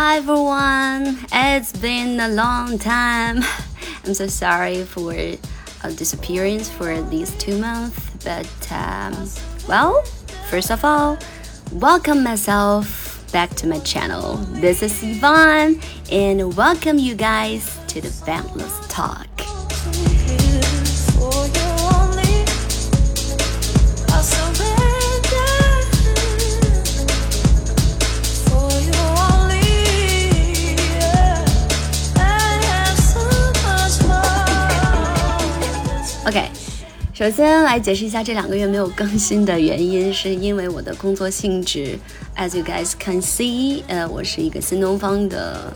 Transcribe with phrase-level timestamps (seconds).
[0.00, 3.42] Hi everyone, it's been a long time.
[4.04, 5.36] I'm so sorry for a
[5.96, 9.28] disappearance for these two months, but um,
[9.66, 10.04] well,
[10.50, 11.18] first of all,
[11.72, 14.36] welcome myself back to my channel.
[14.62, 15.80] This is Yvonne,
[16.12, 19.37] and welcome you guys to the Boundless Talk.
[37.18, 41.98] 首先来解释一下这两个月没有更新的原因，是因为我的工作性质。
[42.36, 45.74] As you guys can see，呃，我是一个新东方的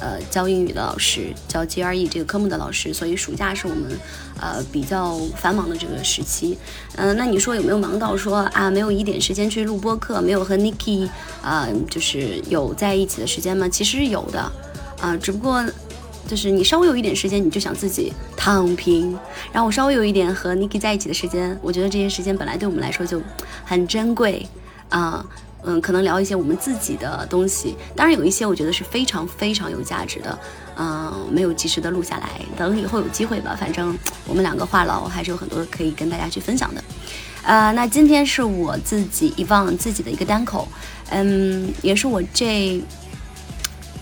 [0.00, 3.98] 呃教英语的老师，教 GRE 这个科目的老师，所以暑假是我们
[4.38, 6.58] 呃比较繁忙的这个时期。
[6.96, 11.08] 嗯，那你说有没有忙到说啊没有一点时间去录播课，没有和 Niki
[11.40, 13.66] 啊就是有在一起的时间吗？
[13.66, 14.52] 其实是有的
[15.00, 15.64] 啊，只不过。
[16.32, 19.12] 就是你稍微有一点时间，你就想自己躺平。
[19.52, 23.20] 然后我稍微有一点和 Niki 在一起的时间，我觉得这些时间本来对我们来说就
[23.66, 24.48] 很珍贵
[24.88, 25.22] 啊。
[25.62, 27.76] 嗯，可能聊一些我们自己的东西。
[27.94, 30.38] 当然有一些我觉得是非常非常有价值的，
[30.78, 33.54] 嗯，没有及时的录下来，等以后有机会吧。
[33.60, 33.94] 反正
[34.26, 36.82] 我们两个话痨还是有很多可以跟大家去分享的。
[37.42, 40.66] 呃，那今天是我自己遗忘自己的一个单口，
[41.10, 42.82] 嗯，也是我这。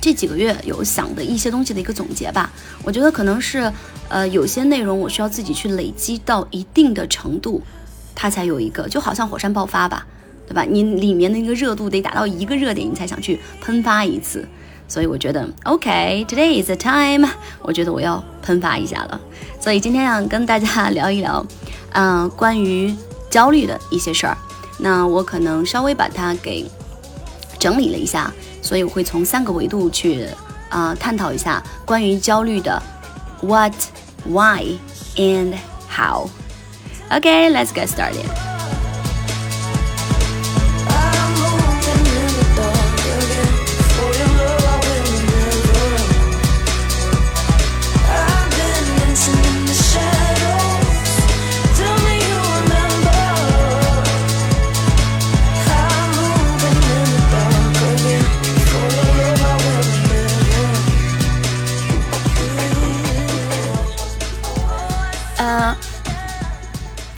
[0.00, 2.50] 这几个月有想的一些东西的一个总结吧，
[2.82, 3.70] 我觉得可能是，
[4.08, 7.62] 呃，有些内容我需要自己去累积到一定的程度，
[8.14, 10.06] 它才有一个，就好像火山爆发吧，
[10.48, 10.62] 对吧？
[10.62, 14.48] 你里面的那个热度得达到一个热点，你才想去喷发一次。
[14.88, 17.28] 所以我觉得，OK，today is the time，
[17.62, 19.20] 我觉得我要喷发一下了。
[19.60, 21.46] 所以今天想跟大家聊一聊，
[21.92, 22.92] 嗯，关于
[23.30, 24.36] 焦虑的一些事儿。
[24.78, 26.68] 那我可能稍微把它给
[27.61, 28.33] 整理了一下。
[28.61, 30.27] 所以我会从三个维度去
[30.69, 32.83] 啊探讨一下关于焦虑的
[33.42, 33.75] what,
[34.25, 34.64] why
[35.16, 35.55] and
[35.88, 36.28] how.
[37.10, 38.50] OK，let's get started.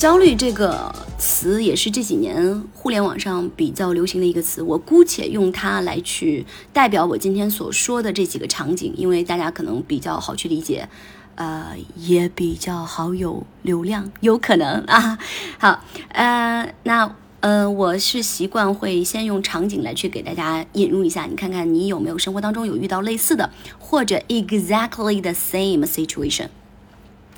[0.03, 10.89] 焦虑这个词也是这几年互联网上比较流行的一个词，我姑且用它来去代表我今天所说的这几个场景，因为大家可能比较好去理解，
[11.37, 15.17] 呃，也比较好有流量，有可能啊。
[15.61, 26.49] 好，呃，那呃，我是习惯会先用场景来去给大家引入一下，你看看你有没有生活当中有遇到类似的，或者 exactly the same situation。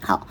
[0.00, 0.26] 好。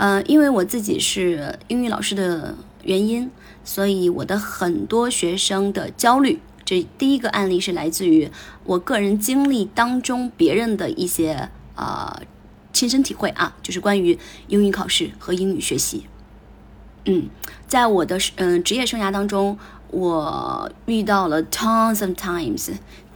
[0.00, 3.30] 呃，因为我自己是英语老师的原因，
[3.62, 8.30] 所以我的很多学生的焦虑，这第一个案例是来自于
[8.64, 12.22] 我个人经历当中别人的一些呃
[12.72, 14.18] 亲身体会啊，就是关于
[14.48, 16.06] 英语考试和英语学习。
[17.04, 17.28] 嗯，
[17.68, 19.58] 在我的嗯职业生涯当中。
[19.92, 22.70] 我遇到了 tons of times,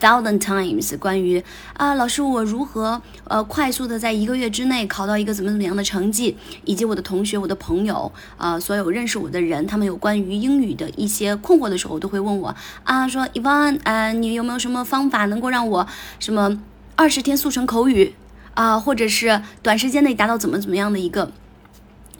[0.04, 1.42] thousand times，关于
[1.72, 15.86] 啊，老师我如何呃快速的在一个月之内考到一个怎么怎么样的成绩，以及我的同学、我的朋友啊，所有认识我的人，他们有关于英语的一些困惑的时候，都会问我啊，说 Evan，呃，你有没有什么方法能够让我
[16.18, 16.60] 什么
[16.96, 18.14] 二十天速成口语
[18.52, 21.32] 啊，或者是短时间内达到怎么怎么样的一个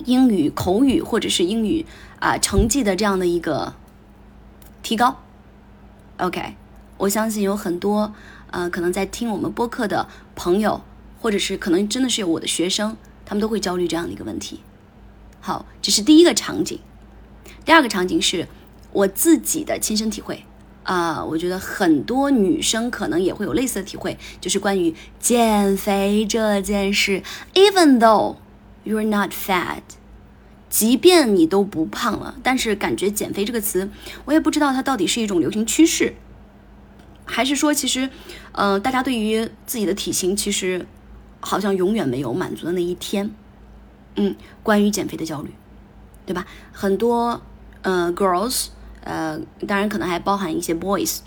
[0.07, 1.85] 英语口语或者是英语
[2.19, 3.75] 啊成绩的这样的一个。
[4.83, 5.17] 提高
[6.19, 6.57] ，OK，
[6.97, 8.15] 我相信有很多，
[8.51, 10.81] 呃，可能在听我们播客的朋友，
[11.21, 14.61] 或者是可能真的是有我的学生，他们都会焦虑这样的一个问题。
[15.41, 16.79] 好，这是第一个场景。
[17.65, 18.47] 第二个场景是
[18.93, 20.45] 我自己的亲身体会
[20.85, 27.23] 啊，我觉得很多女生可能也会有类似的体会，就是关于减肥这件事。
[27.55, 28.37] Even though
[28.85, 29.83] you're not fat.
[30.71, 33.89] 即便你都不胖了，但是感觉减肥这个词，
[34.25, 36.15] 我也不知道它到底是一种流行趋势，
[37.25, 38.09] 还是说其实，
[38.53, 40.87] 呃，大家对于自己的体型其实
[41.41, 43.31] 好像永远没有满足的那一天。
[44.17, 45.51] 嗯，关于减肥的焦虑，
[46.25, 46.47] 对吧？
[46.73, 47.41] 很多
[47.83, 48.69] 呃 girls，
[49.03, 51.19] 呃，当然可能还包含一些 boys，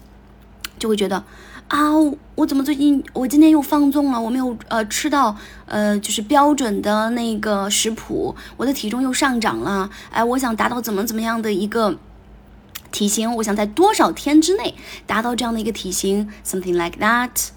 [0.79, 1.23] 就会觉得。
[1.67, 1.91] 啊，
[2.35, 4.21] 我怎么最近我今天又放纵了？
[4.21, 5.35] 我没有呃吃到
[5.65, 9.89] 呃就是标准的那个食谱，我的体重又上涨了。
[10.09, 11.99] 哎，我想达到怎么怎么样的一个
[12.97, 13.35] 体型？
[13.35, 14.73] 我想在多少天之内
[15.05, 17.49] 达到这样的一个体型？Something like that。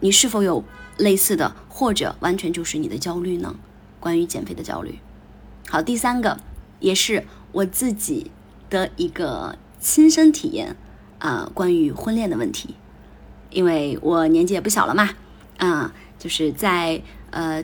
[0.00, 0.64] 你是否有
[0.96, 3.56] 类似的，或者完全就是你的焦虑呢？
[4.00, 4.98] 关于减肥的焦虑。
[5.68, 6.38] 好，第三个
[6.80, 8.30] 也是我自己
[8.70, 10.74] 的一个亲身体验
[11.18, 12.74] 啊，关于婚恋的问题，
[13.50, 15.10] 因为我年纪也不小了嘛，
[15.58, 17.62] 啊，就是在呃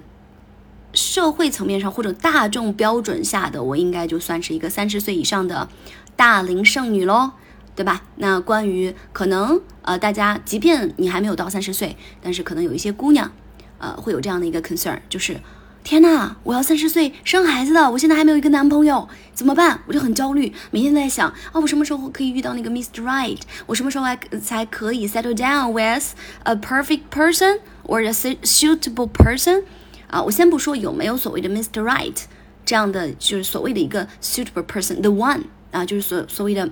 [0.93, 5.69] 社会层面上或者大众标准下的，我应该就算是一个三十岁以上的
[6.17, 7.33] 大龄剩女喽。
[7.75, 8.03] 对吧？
[8.17, 13.33] 那关于可能呃，大家即便你还没有到三十岁，但是可能有一些姑娘，
[13.79, 15.41] 呃，会有这样的一个 concern，就是
[15.83, 19.81] 天呐，我要三十岁生孩子了，我现在还没有一个男朋友，怎么办？
[19.87, 23.03] 我就很焦虑，每天在想啊，我什么时候可以遇到那个 Mr.
[23.03, 23.41] Right？
[23.65, 26.13] 我什么时候还才可以 settle down with
[26.43, 29.63] a perfect person or a suitable person？
[30.13, 31.83] 啊，我先不说有没有所谓的 Mr.
[31.83, 32.23] Right
[32.65, 35.43] 这样的，就是所谓的一个 suitable person，the one
[35.73, 36.71] 啊，就是所所谓的。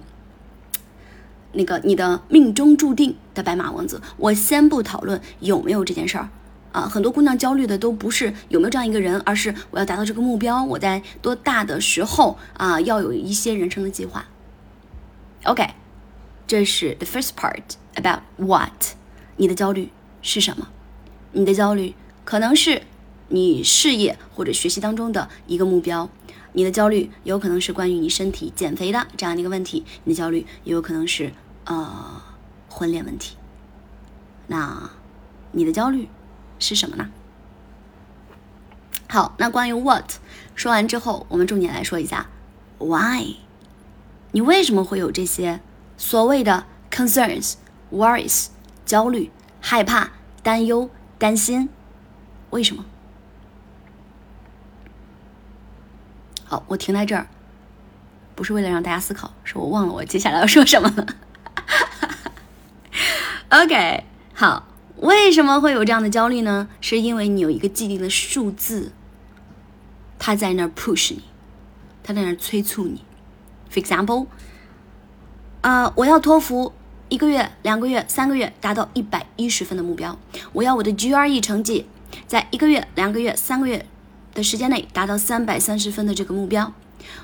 [1.53, 6.29] 那个你的命中注定的白马王子，我先不讨论有没有这件事儿
[6.71, 6.83] 啊。
[6.83, 14.25] 很多姑娘焦虑的都不是有没有这样一个人，而是我要达到这个目标，我在多大的时候啊要有一些人生的计划。
[15.43, 15.67] OK，
[16.47, 17.63] 这是 the first part
[17.97, 18.95] about what，
[19.37, 19.91] 你的焦虑
[20.23, 20.69] 是什么？
[21.33, 22.83] 你的焦虑可能是
[23.31, 26.09] 你事业或者学习当中的一个目标。
[26.53, 31.33] 你的焦虑有可能是关于你身体减肥的这样的一个问题，你的焦虑也有可能是
[31.65, 32.23] 呃
[32.69, 33.37] 婚恋问题。
[34.49, 34.91] 那
[35.53, 36.09] 你的焦虑
[36.59, 37.09] 是什么呢？
[39.09, 40.11] 好，那关于 what
[40.57, 42.29] 说完之后，我们重点来说一下
[42.79, 43.37] why。
[44.33, 45.61] 你为什么会有这些
[45.97, 47.55] 所谓的 concerns、
[47.93, 48.49] worries、
[48.85, 49.31] 焦虑、
[49.61, 50.11] 害怕、
[50.43, 51.69] 担忧、担心？
[52.51, 52.85] 为什么？
[56.51, 57.29] 好，我停在这儿，
[58.35, 61.07] 不是为了让大家思考，是我忘了我接下来要说什么了。
[63.51, 64.03] OK，
[64.35, 64.67] 好，
[64.97, 66.69] 为什么会有这样的焦虑呢？
[66.81, 68.91] 是因为你有一个既定的数字，
[70.19, 71.23] 他在那儿 push 你，
[72.03, 73.05] 他在那儿催促你。
[73.73, 74.27] For example，
[75.61, 76.73] 啊，我要托福
[77.11, 80.19] 一个月、两个月、三个月达到一百一十分的目标，
[80.53, 81.87] 我要我的 GRE 成绩
[82.27, 83.87] 在一个月、两个月、三个月。
[84.35, 86.73] 的时间内达到三百三十分的这个目标，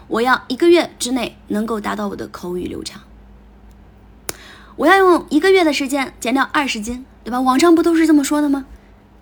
[0.08, 3.02] 我要一个月之内能够达到我的口语流畅。
[4.76, 7.40] 我要用一个月的时间减掉二十斤，对吧？
[7.40, 8.66] 网上不都是这么说的吗？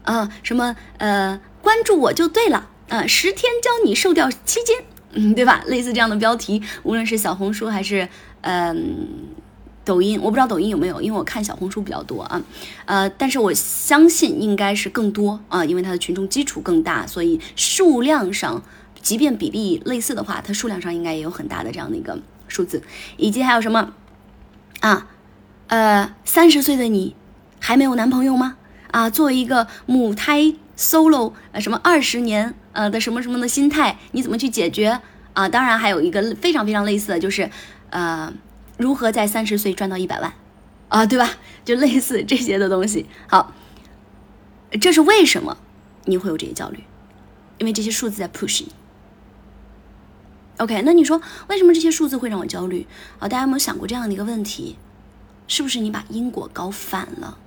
[0.03, 4.77] 啊，什么呃，关注我就对了，呃，十天教你瘦掉七斤，
[5.13, 5.63] 嗯，对吧？
[5.67, 8.09] 类似这样的标题，无论是小红书还是
[8.41, 9.34] 嗯。
[9.85, 12.43] 抖音我不知道抖音有没有，因为我看小红书比较多啊，
[12.87, 18.63] 呃，但是我相信应该是更多啊，因为它的群众基础更大，所以数量上，
[19.03, 22.83] 即便比例类似的话，它数量上应该也有很大的这样的一个数字。
[23.19, 23.93] 以及还有什么
[24.81, 25.07] 啊？
[25.67, 27.15] 呃，三十岁的你
[27.61, 28.57] 还没有男朋友吗？
[28.91, 34.99] 啊，作为一个母胎 solo，呃，什么二十年呃的什么什么的心态，你怎么去解决
[35.35, 35.47] 啊？
[35.47, 37.51] 当然还有一个非常非常类似的就是，
[37.91, 38.33] 呃。
[38.77, 40.33] 如何在三十岁赚到一百万，
[40.89, 41.31] 啊，对吧？
[41.65, 43.07] 就类似这些的东西。
[43.29, 43.53] 好，
[44.81, 45.57] 这是为什么
[46.05, 46.85] 你会有这些焦虑？
[47.59, 48.73] 因为这些数字在 push 你。
[50.59, 52.87] OK，那你说为什么这些数字会让我焦虑？
[53.19, 54.77] 啊，大家有没有想过这样的一个问题？
[55.47, 57.39] 是不是你把因果搞反了？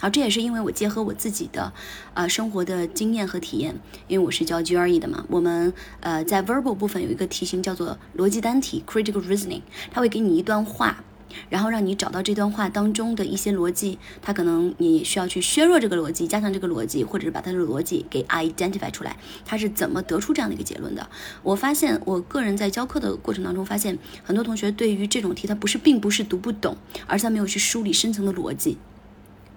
[0.00, 1.70] 好，这也是因为我结合我自己的，
[2.14, 5.26] 呃，生活的经验和体验，因为我是教 GRE 的嘛。
[5.28, 9.60] 我们呃在 verbal 部分有一个题型叫做逻辑单题 （critical reasoning），
[9.90, 11.04] 它会给你一段话，
[11.50, 21.06] 然后让你找到这段话当中的一些逻辑，它可能你需要去削弱这个逻辑，加强这个逻辑，或者是把它的逻辑给 identify 出来，它是怎么得出这样的一个结论的？
[21.42, 26.74] 我发现，我个人在教课的过程当中发现，很多同学对于这种题，他不是并不是读不懂，
[27.06, 28.78] 而是他没有去梳理深层的逻辑。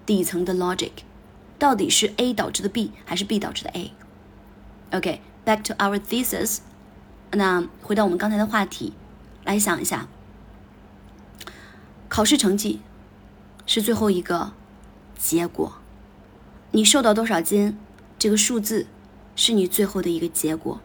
[0.06, 0.90] 底层的 logic，
[1.58, 6.58] 到底是 A 导致的 B 还是 B 导致的 A？OK，back to our thesis。
[7.32, 8.92] 那回到我们刚才的话题，
[9.44, 10.06] 来想一下，
[12.08, 12.80] 考试成绩
[13.66, 14.52] 是最后一个
[15.16, 15.72] 结果，
[16.70, 17.76] 你瘦到多少斤，
[18.18, 18.86] 这个数字
[19.34, 20.80] 是你最后的一个结果。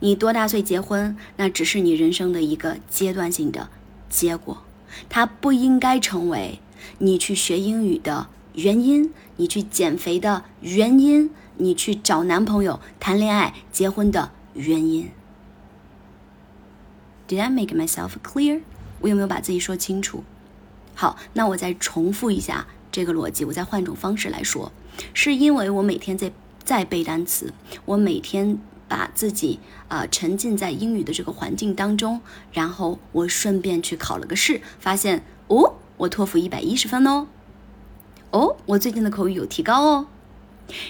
[0.00, 3.68] 你多大岁结婚，那只是你人生的一个阶段性的
[4.08, 4.62] 结果，
[5.08, 6.58] 它不应该成为
[6.98, 8.28] 你去学英语的。
[8.54, 15.10] 原因，你去减肥的原因，你去找男朋友、谈恋爱、结婚的原因。
[17.28, 18.60] Did I make myself clear？
[19.00, 20.22] 我有没有把自己说清楚？
[20.94, 24.70] 好，那我再重复一下这个逻辑，我再换种方式来说，
[25.14, 26.30] 是因为我每天在
[26.62, 27.54] 在背单词，
[27.86, 32.20] 我每天把自己啊沉浸在英语的这个环境当中，
[32.52, 37.26] 然后我顺便去考了个试，发现哦，我托福一百一十分哦。
[38.32, 40.06] 哦，我最近的口语有提高哦。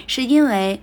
[0.07, 0.81] 是因为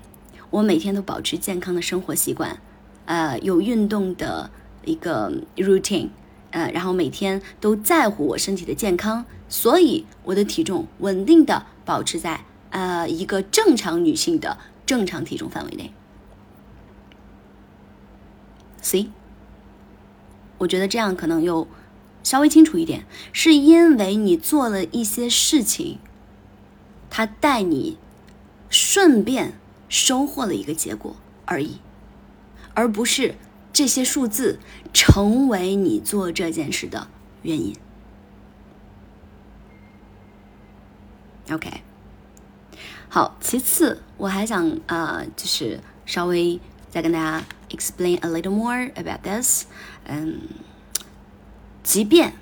[0.50, 2.60] 我每天都保持健康的生活习惯，
[3.06, 4.50] 呃，有运动的
[4.84, 6.10] 一个 routine，
[6.50, 15.92] 呃，然后每天都在乎我身体的健康，所以我的体重稳定的保持在呃一个正常女性的正常体重范围内。
[18.82, 19.08] C，
[20.58, 21.66] 我觉得这样可能又
[22.22, 25.98] 稍微清楚一点，是因为你做了一些事情，
[27.20, 27.98] 他带你
[28.70, 29.52] 顺便
[29.90, 31.78] 收获了一个结果而已，
[32.72, 33.34] 而不是
[33.74, 34.58] 这些数字
[34.94, 37.08] 成为你做这件事的
[37.42, 37.76] 原因。
[41.50, 41.82] OK，
[43.10, 46.58] 好，其次我还想啊，就是稍微
[46.88, 47.44] 再跟大家。
[47.68, 49.66] explain a little more about this。
[50.06, 50.40] 嗯，
[51.82, 52.32] 即便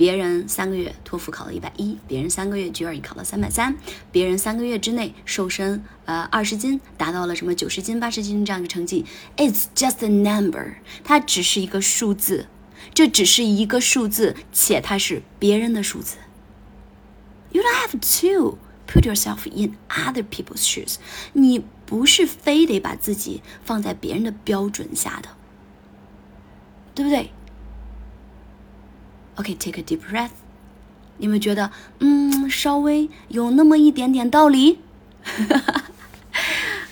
[0.00, 3.76] 别人三个月托福考了一百一，别人三个月 GRE 考了三百三，
[4.10, 9.04] 别人三个月之内瘦身呃二十斤，达到了什么九十斤、八十斤这样一个成绩
[9.36, 12.46] ，it's just a number，它只是一个数字，
[12.94, 16.16] 这只是一个数字，且它是别人的数字。
[17.52, 20.94] You don't have to put yourself in other people's shoes。
[21.34, 25.28] 你不是非得把自己放在别人的标准下的，
[26.94, 27.30] 对不对
[29.40, 30.30] ？OK，take a deep breath。
[31.16, 34.78] 你们觉得，嗯，稍微有那么一点点道理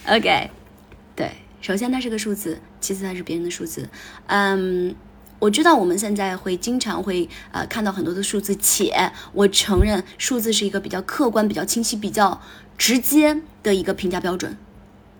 [0.06, 0.50] ？OK，
[1.14, 3.88] 对，首先它是个数字，其次它是别人的数字。
[4.26, 4.94] 嗯，
[5.38, 12.40] 我知道我们现在会经常会呃看到很多的数字，且我承认数字是一个比较客观、比较清晰、比较
[12.76, 14.56] 直接的一个评价标准。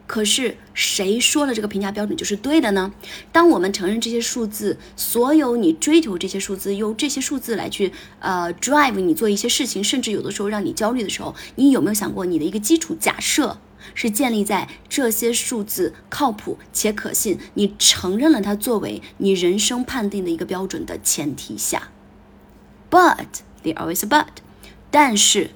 [0.09, 2.93] 可是谁说了这个评价标准就是对的呢？
[3.31, 13.59] 当我们承认这些数字，所有你追求这些数字，用这些数字来去呃 drive 你做一些事情，甚至有的时候让你焦虑的时候，你有没有想过你的一个基础假设
[13.95, 21.91] 是建立在这些数字靠谱且可信，你承认了它作为你人生判定的一个标准的前提下
[22.91, 23.27] ？But
[23.63, 24.29] there always a but，
[24.91, 25.51] 但是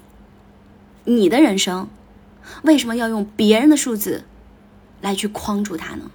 [1.06, 1.88] 你的人生
[2.64, 4.24] 为什么要用别人的数字？
[5.02, 6.10] 来去框住它呢，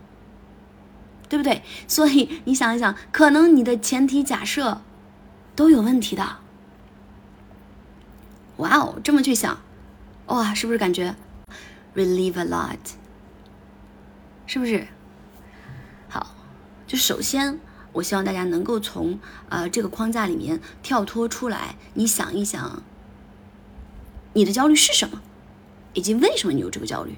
[1.29, 1.62] 对不对？
[1.88, 4.82] 所以你想一想，可能你的前提假设
[5.56, 6.38] 都有问题的。
[8.58, 9.60] 哇哦，这么去想，
[10.25, 11.15] 哇，是不是感觉
[11.94, 12.79] relieve a lot？
[14.48, 14.88] 是不是？
[16.10, 16.34] 好，
[16.88, 17.60] 就首先，
[17.91, 22.82] 我希望大家能够从呃这个框架里面跳脱出来，你想一想，
[24.34, 25.22] 你的焦虑是什么，
[25.94, 27.15] 以及为什么你有这个焦虑。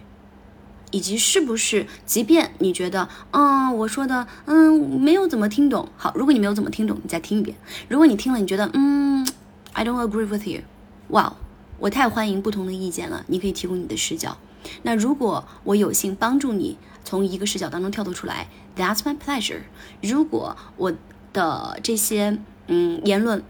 [0.91, 5.88] 以及是不是，即便你觉得，嗯，我说的，嗯，没有怎么听懂。
[5.98, 7.55] 好，如果你没有怎么听懂，你再听一遍。
[7.88, 9.27] 如果你听了，你觉得，嗯
[9.74, 10.62] ，I don't agree with you。
[11.10, 11.36] 哇，
[11.79, 13.24] 我太欢迎不同的意见了。
[13.27, 14.38] 你可以提供你的视角。
[14.84, 19.62] 那如果我有幸帮助你从一个视角当中跳脱出来，That's my pleasure。
[20.01, 20.93] 如果我
[21.31, 23.43] 的这些，嗯，言论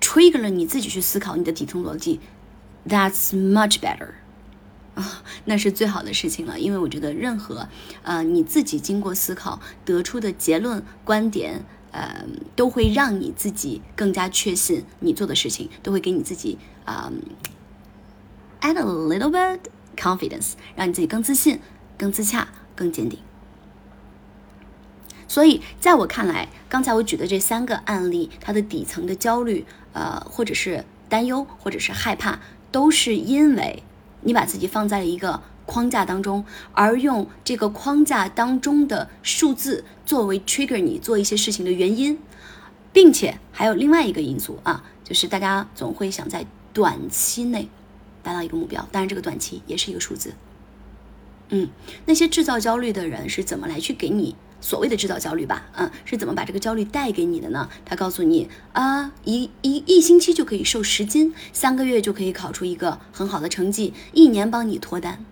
[0.00, 2.20] trigger 了你自己去思考你的底层逻辑
[2.88, 4.14] ，That's much better。
[4.94, 7.68] 啊，那是最好的事情了，因为我觉得任何，
[8.04, 12.24] 呃，你自己经过思考得出的结论、观点，呃，
[12.54, 17.12] 都会让你自己更加确信你做的事情，都会给你自己啊
[18.60, 19.58] ，add a little bit
[19.96, 21.58] confidence，让你自己更自信、
[21.98, 22.46] 更自洽、
[22.76, 23.18] 更坚定。
[25.26, 32.38] 所以，在我看来，刚才我举的这三个案例，它的底层的焦虑，呃，或者是担忧，或者是害怕，
[32.70, 33.82] 都是因为。
[34.24, 42.18] 你把自己放在了一个框架当中，而用这个框架当中的数字作为 trigger 你做一些事情的原因，
[42.92, 47.68] 并且还有另外一个因素啊，就是大家总会想在短期内
[48.22, 50.34] 达到一个目标，当然这个短期也是一个数字。
[51.50, 51.68] 嗯，
[52.06, 54.34] 那些制造焦虑的人是怎么来去给你？
[54.64, 57.68] 所谓的制造焦虑吧，嗯，是怎么把这个焦虑带给你的呢？
[57.84, 65.22] 他告诉你啊，一一一星期就可以瘦十斤，三个月就可以考出一个很好的成绩，一年帮你脱单。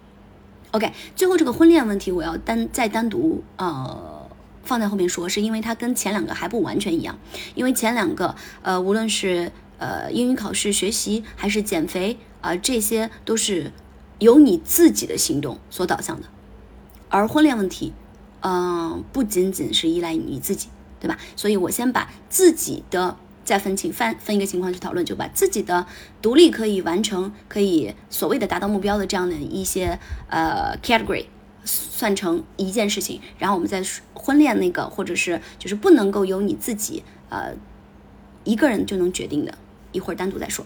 [0.73, 4.29] OK，最后这个婚恋问题，我要单再单独呃
[4.62, 7.19] 放在后面说，是因为它跟前两个还不完全一样，
[7.55, 13.73] 因为前两个呃无论是呃英语考试、学习还是减肥啊，这些都是
[14.19, 16.29] 由你自己的行动所导向的，
[17.09, 17.95] 而婚恋问题。
[18.43, 20.69] 嗯，不仅仅是依赖你自己，
[21.01, 21.19] 对吧？
[21.37, 25.87] 所以我先把自己的再分情分分一个情况去讨论，就把自己的
[26.21, 31.27] 独立可以完成、可以所谓的达到目标的这样的一些呃 category
[31.65, 33.83] 算成一件事情，然后我们再
[34.15, 37.55] 婚恋那个，或者是就是不能够由你自己呃
[38.45, 39.57] 一个人就能决定的，
[39.93, 40.65] 一会儿单独再说。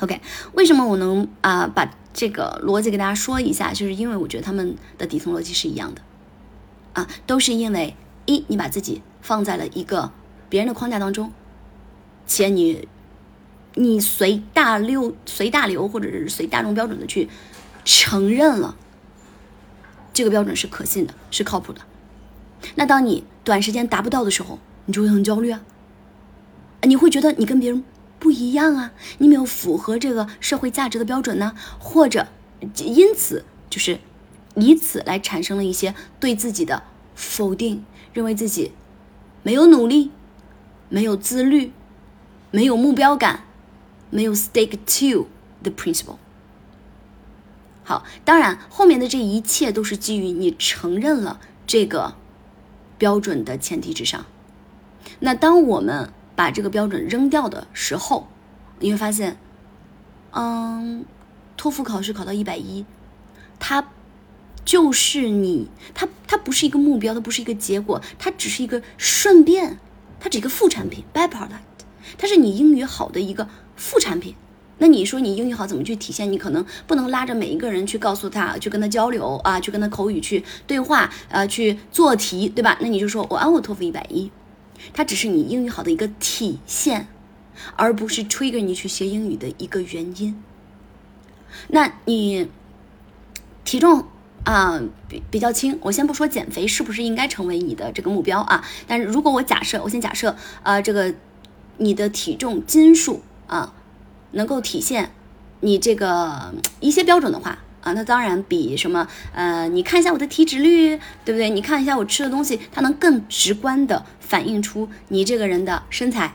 [0.00, 0.20] OK，
[0.54, 6.00] 为什么我能啊把这个逻辑给大家说一下，就是因为我觉得他们的底层逻辑是一样的，
[6.92, 10.10] 啊，都是因为一你把自己放在了一个
[10.48, 11.32] 别人的框架当中，
[12.26, 12.88] 且你
[13.74, 17.28] 你随大流随大流或者是随大众标准的去
[17.84, 18.76] 承认了
[20.12, 21.80] 这个标准是可信的，是靠谱的。
[22.74, 25.60] 那当你短时间达不到的时候，你就会很焦虑啊，
[26.82, 27.84] 你会觉得你跟别人。
[28.18, 32.26] 不一样啊，你没有符合这个社会价值的标准呢，或者
[32.76, 33.98] 因此就是
[34.54, 36.82] 以此来产生了一些对自己的
[37.14, 38.72] 否定，认为自己
[39.42, 40.10] 没有努力，
[40.88, 41.72] 没有自律，
[42.50, 43.44] 没有目标感，
[44.10, 45.28] 没有 stick to
[45.62, 46.16] the principle。
[47.84, 52.14] 好，当然后面的这一切都是基于你承认了这个
[52.98, 54.26] 标准的前提之上。
[55.20, 56.12] 那当我们。
[56.36, 58.26] 把这个标准扔掉的时候，
[58.78, 59.36] 你会发现，
[60.30, 61.04] 嗯，
[61.54, 62.86] 托福考试考到一百一，
[63.58, 63.86] 它
[64.64, 69.78] 就是你，它它不是一个目标，它不是一个结果，它只是一个顺便，
[70.18, 71.84] 它只是一个副产品，byproduct，
[72.18, 74.34] 它是你英语好的一个副产品。
[74.78, 76.32] 那你说你英语好怎么去体现？
[76.32, 82.78] 你可能不能拉着每一个人去告诉他，去跟他交流啊，去跟他口语去对话，呃，去做题，对吧？
[82.80, 84.30] 那你就说我安我托福一百一。
[84.94, 87.08] 它只是你英语好的一个体现，
[87.76, 90.42] 而不是 trigger 你去学英语的一个原因。
[91.68, 92.48] 那你
[93.64, 94.06] 体重
[94.44, 101.14] 啊比比较轻，我先不说减肥是不是应该成为你的这个目标啊，但是如果我假设，我先假设啊这个
[101.78, 103.72] 你的体重斤数啊
[104.32, 105.12] 能够体现
[105.60, 107.58] 你这个一些标准的话。
[107.82, 111.48] 啊，那当然比什么，呃，你看一下我的体脂率，对不对？
[111.48, 116.34] 你看一下我吃的东西，它能更直观的反映出你这个人的身材。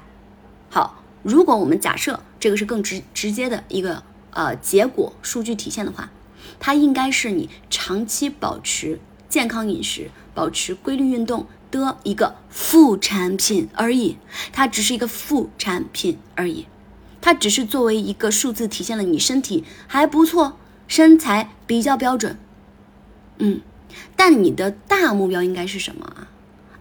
[0.71, 6.09] 好，如果我们假设这个是更直直接的一个呃结果数据体现的话，
[6.59, 14.17] 它应该是你长期保持健康饮食、保持规律运动的一个副产品而已，
[14.51, 16.65] 它只是一个副产品而已，
[17.21, 20.57] 它只是作为一个数字体现了你身体还不错。
[20.87, 22.37] 身材比较标准，
[23.39, 23.59] 嗯，
[24.15, 26.27] 但你的大目标应该是什么啊？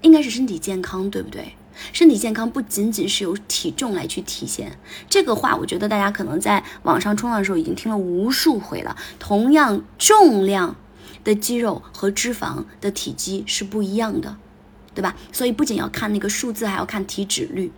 [0.02, 1.54] 应该是身体健康，对不对？
[1.92, 8.96] 身体健康不仅仅是由体重来去体现，这个话我觉得大家可能在网上冲浪的时候已经听了无数回了。
[9.18, 10.76] 同样重量
[11.22, 14.36] 的肌肉和脂肪的体积是不一样的，
[14.94, 15.16] 对吧？
[15.32, 17.72] 所以不仅要看那个数字，还要看体脂率。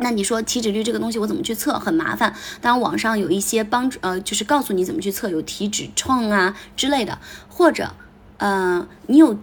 [0.00, 1.76] 那你说体脂率这个东西我怎么去测？
[1.76, 2.32] 很麻烦。
[2.60, 7.18] 当然网上有一些帮助，呃，就是告诉你怎么去测，有体脂秤啊之类的。
[7.48, 7.92] 或者，
[8.36, 9.36] 呃，你有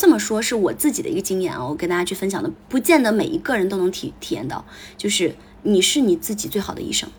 [0.00, 4.64] 这么说，是我自己的一个经验啊，我跟大家去分享的，不见得每一个人都能体体验到。
[4.96, 7.10] 就是你是你自己最好的医生，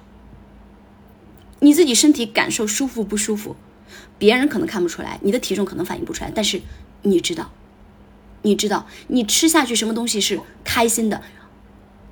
[1.60, 3.56] 你自己身体感受舒服不舒服，
[4.17, 6.60] 别人可能看不出来，你的体重可能反映不出来，但是
[7.04, 7.52] 你知道，
[8.41, 11.22] 你知道你吃下去什么东西是开心的。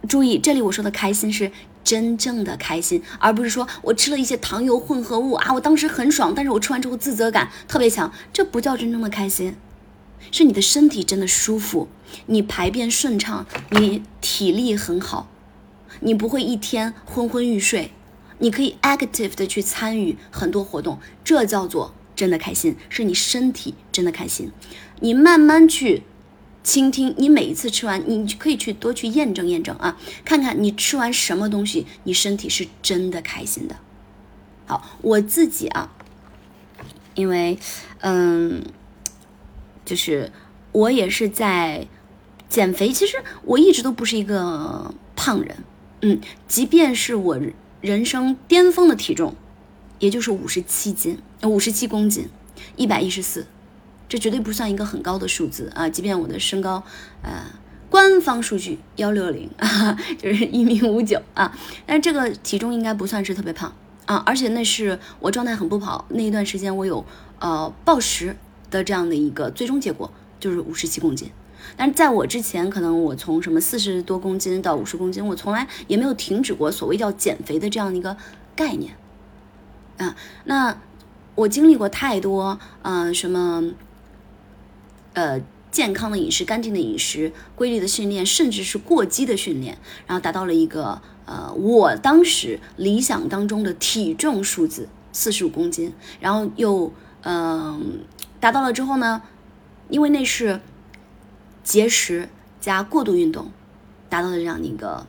[0.07, 1.51] 注意，这里我说的开心是
[1.83, 9.55] 真正的开心，而不是说我吃了一些糖油混合物啊，我当时很爽，但是我吃完之后自责感特别强，这不叫真正的开心，
[10.31, 11.87] 是你的身体真的舒服，
[12.25, 15.29] 你排便顺畅，你体力很好，
[15.99, 17.91] 你不会一天昏昏欲睡，
[18.39, 24.51] 你可以 active 的去参与很多活动，这叫做真的开心，是你身体真的开心，
[24.99, 26.03] 你慢慢去。
[26.61, 33.77] 倾听你每一次吃完，你可以去多去验证验证啊，看看你吃完什么东西，你身体是真的开心的。
[34.67, 35.91] 好，我自己啊，
[37.15, 37.57] 因为
[38.01, 38.61] 嗯，
[39.85, 40.31] 就是
[40.71, 41.87] 我也是在
[42.47, 45.57] 减肥，其实我一直都不是一个胖人，
[46.01, 47.39] 嗯，即便是我
[47.81, 49.35] 人生巅峰的体重，
[49.99, 52.27] 也就是五十七斤，五十七公斤，
[52.75, 53.45] 一百一十四。
[54.07, 55.87] 这绝对不算一个很高的数字啊！
[55.87, 56.81] 即便我的身高，
[57.21, 57.45] 呃，
[57.91, 63.71] 官方数据幺六零啊， 就是一米五九啊，但这个体重应该不算是特别胖
[64.05, 67.05] 啊，而且那是我状态很不好那一段时间，我有
[67.37, 68.35] 呃暴食
[68.71, 71.29] 的这样的一个最终结果，就是五十七公斤。
[71.75, 78.17] 但是在我之前，可能我从什么四十多公斤到五十公斤，我从来也没有停止过所谓叫减肥的这样的一个
[78.55, 78.93] 概念
[79.97, 80.15] 啊。
[80.45, 80.81] 那
[81.35, 83.71] 我经历过太多，啊，什么？
[85.13, 97.99] 呃，健康的饮食、干净的饮食、规律的训练，甚至是过激的训练，然后达到了一个呃，我当时理想当中的体重数字四十五公斤，然后又嗯
[98.39, 99.21] 达到了之后呢，
[99.89, 100.61] 因为那是
[101.63, 103.51] 节食加过度运动
[104.07, 105.05] 达到的这样的一个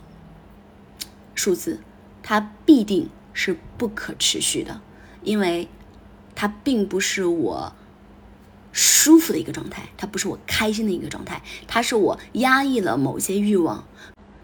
[1.34, 1.80] 数字，
[2.22, 4.80] 它必定是不可持续的，
[5.22, 5.68] 因为
[6.34, 7.72] 它并不是我
[8.72, 13.84] 舒服的一个状态，它不是我开心的一个状态，它是我压抑了某些欲望，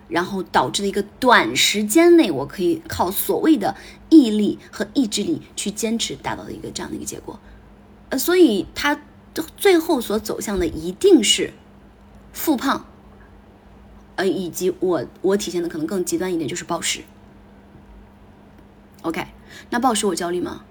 [0.08, 3.76] 然后导致的一个短时间内我可以靠所谓的
[4.08, 7.38] 毅力和意志力去坚持达到的一个这样的一个结果。
[8.10, 9.00] 呃，所以它
[9.56, 11.52] 最后所走向的一定是
[12.32, 12.86] 复胖，
[14.14, 17.00] 呃，以及我我体现的可能更极端一点就是暴食。
[19.02, 19.26] OK，
[19.70, 20.62] 那暴食我焦虑吗？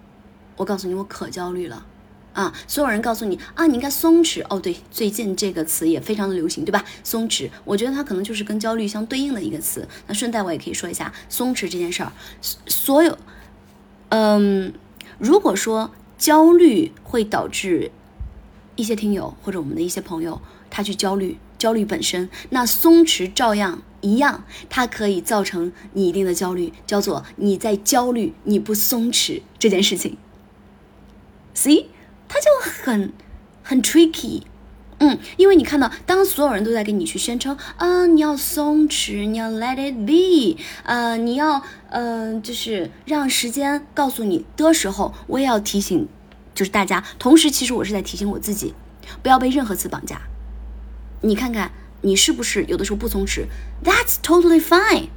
[0.58, 1.86] 我告诉你，我可焦虑了
[2.34, 2.54] 啊！
[2.68, 4.46] 所有人告诉你啊，你应该松弛。
[4.50, 6.84] 哦，对，最近这个词也非常的流行，对吧？
[7.04, 9.88] 松弛，我觉得它可能就是跟焦虑相对应的一个词。
[10.08, 12.12] 那顺带我也可以说一下松弛这件事儿。
[12.42, 13.18] 所有，
[14.10, 14.74] 嗯，
[15.20, 15.92] 如果说。
[16.18, 17.92] 焦虑会导致
[18.76, 30.18] 一些听友或者我们的一些朋友，他去焦虑，焦虑本身，那松弛照样一样，它可以造成你一定的焦虑，叫做你在焦虑，你不松弛这件事情。
[31.56, 31.86] See，
[32.28, 32.48] 它就
[32.84, 33.14] 很
[33.64, 34.44] 很 tricky，
[35.00, 46.08] 嗯，因为你看到，当所有人都在跟你去宣称，啊，你要松弛，你要 let it be，呃，你要，呃，就是让时间告诉你的时候，我也要提醒。
[46.54, 48.74] 就是大家，同时其实我是在提醒我自己，
[49.22, 50.22] 不要被任何词绑架。
[51.20, 53.48] 你看看你是不是有的时候不松弛
[53.84, 55.10] ？That's totally fine。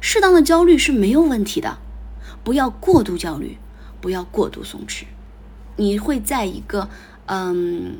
[0.00, 1.78] 适当的焦虑是没有问题的，
[2.44, 3.58] 不要过度焦虑，
[4.00, 5.06] 不要过度松弛。
[5.74, 6.88] 你会在一个
[7.26, 7.96] 嗯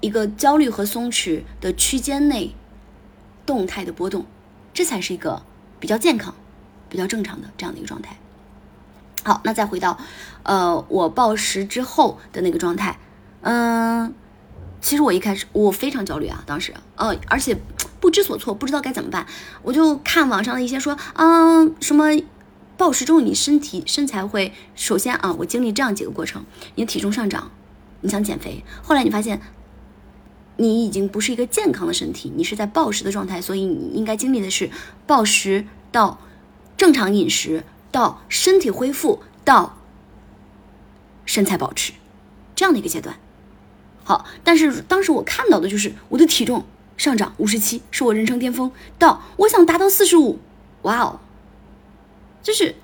[0.00, 2.54] 一个焦虑和松弛的区间内
[3.44, 4.26] 动态的波动，
[4.72, 5.42] 这才是一个
[5.80, 6.34] 比较健康、
[6.88, 8.16] 比较正常的这样的一个状态。
[9.24, 9.98] 好，那再回到，
[10.44, 12.98] 呃，我暴食之后的那个状态，
[13.42, 14.14] 嗯，
[14.80, 17.58] 其实我一开始我非常焦虑啊，当时，呃，而且
[18.00, 19.26] 不知所措，不知道该怎么办，
[19.62, 22.06] 我就看网上的一些说，嗯，什么
[22.76, 26.44] 暴食之后你身体身材会，首先啊，我经历这样几个过程，
[26.76, 27.50] 你的体重上涨，
[28.00, 29.42] 你想减肥，后来你发现，
[30.58, 34.70] 你已经不是一个健康的身体，你是在暴食的状态，所以你应该经历的是
[35.06, 36.20] 暴食到
[36.76, 37.64] 正常饮食。
[37.90, 39.78] 到身体恢复，到
[41.24, 41.94] 身材保持，
[42.54, 43.18] 这样的一个阶段。
[44.04, 46.66] 好，但是当时我看到的就是我的体重
[46.98, 48.70] 上涨五十七，是我人生巅峰。
[48.98, 50.38] 到我想达到四十五，
[50.82, 51.20] 哇哦，
[52.42, 52.74] 就是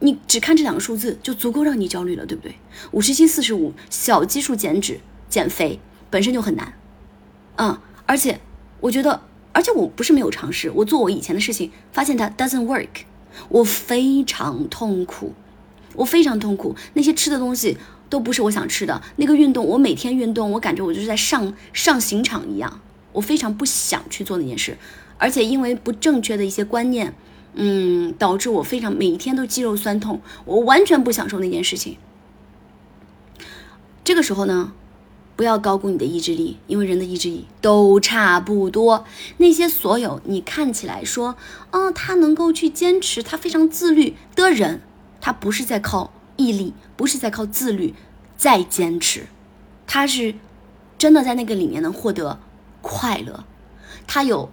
[0.00, 2.56] 你只看这两个数字就足够让你焦虑了，对不对？
[2.90, 5.78] 五十七、四十五，小基数减脂减肥
[6.10, 6.72] 本身就很难，
[7.56, 8.40] 嗯，而且
[8.80, 9.20] 我觉得，
[9.52, 12.88] 而且我不是没有尝试，我做我以前的事情，发现它 doesn't work。
[13.50, 15.32] 我非常痛苦，
[15.94, 16.74] 我非常痛苦。
[16.94, 17.76] 那些吃的东西
[18.08, 19.00] 都不是我想吃的。
[19.16, 22.80] 那个运动，我每天运动，我感觉我就是在上上刑场一样。
[23.12, 24.76] 我非常不想去做那件事，
[25.18, 27.14] 而且因为不正确的一些观念，
[27.54, 30.20] 嗯，导致我非常每一天都肌肉酸痛。
[30.44, 31.96] 我完全不享受那件事情。
[34.02, 34.72] 这个时候呢？
[35.38, 39.04] 不要高估你的意志力，因为人的意志力都差不多。
[39.36, 41.36] 那些所有你看起来说，
[41.70, 44.80] 啊，他能够去坚持，他非常自律的人，
[45.20, 47.94] 他不是在靠毅力，不是在靠自律
[48.36, 49.28] 在坚持，
[49.86, 50.34] 他是
[50.98, 52.40] 真的在那个里面能获得
[52.82, 53.44] 快乐。
[54.08, 54.50] 他有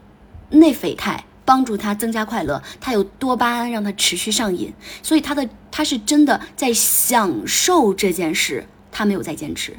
[0.52, 4.71] 内啡肽帮助他增加快乐，他有多巴胺让他持续上瘾，
[5.02, 9.76] 所以他的他是真的在享受这件事，他没有在坚持。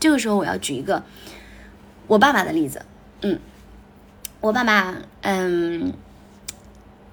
[0.00, 1.02] 这个时候我要举一个
[2.06, 2.84] 我爸爸的例子，
[3.22, 3.38] 嗯，
[4.40, 5.92] 我爸爸，嗯，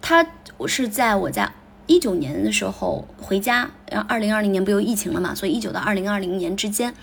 [0.01, 0.25] 他
[0.57, 1.51] 我是在我家
[1.87, 6.93] 一九年的时候回家，然后二零二零年不有疫情了嘛，所以一九到二零二零年之间，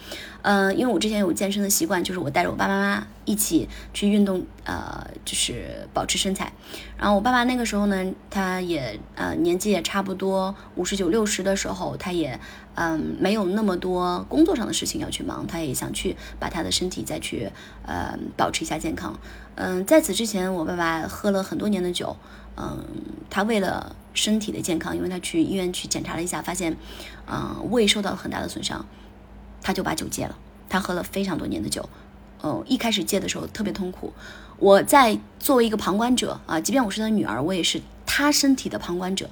[0.42, 6.53] 呃，因为我之前有健身的习惯，就是我带着我爸爸妈妈一起去运动，呃，就是保持身材。
[6.99, 12.38] 然后我爸爸那个时候呢，他也呃年纪也差不多五十九六十的时候，他也。
[12.75, 17.51] 嗯，没有那么多工作上的事情要去忙，他也想去把他的身体再去
[17.85, 19.14] 呃保持一下健康。
[19.57, 22.16] 嗯，在此之前，我爸爸喝了很多年的酒。
[22.57, 22.85] 嗯，
[23.31, 26.77] 他为了身体的健康，因为他去医院去检查了一下，发现
[27.27, 28.85] 嗯胃受到了很大的损伤，
[29.62, 30.37] 他就把酒戒了。
[30.69, 31.88] 他喝了非常多年的酒，
[32.41, 34.12] 哦，一开始戒的时候特别痛苦。
[34.59, 39.31] 我在作为一个旁观者啊，即便我是他女儿，我也是他身体的旁观者，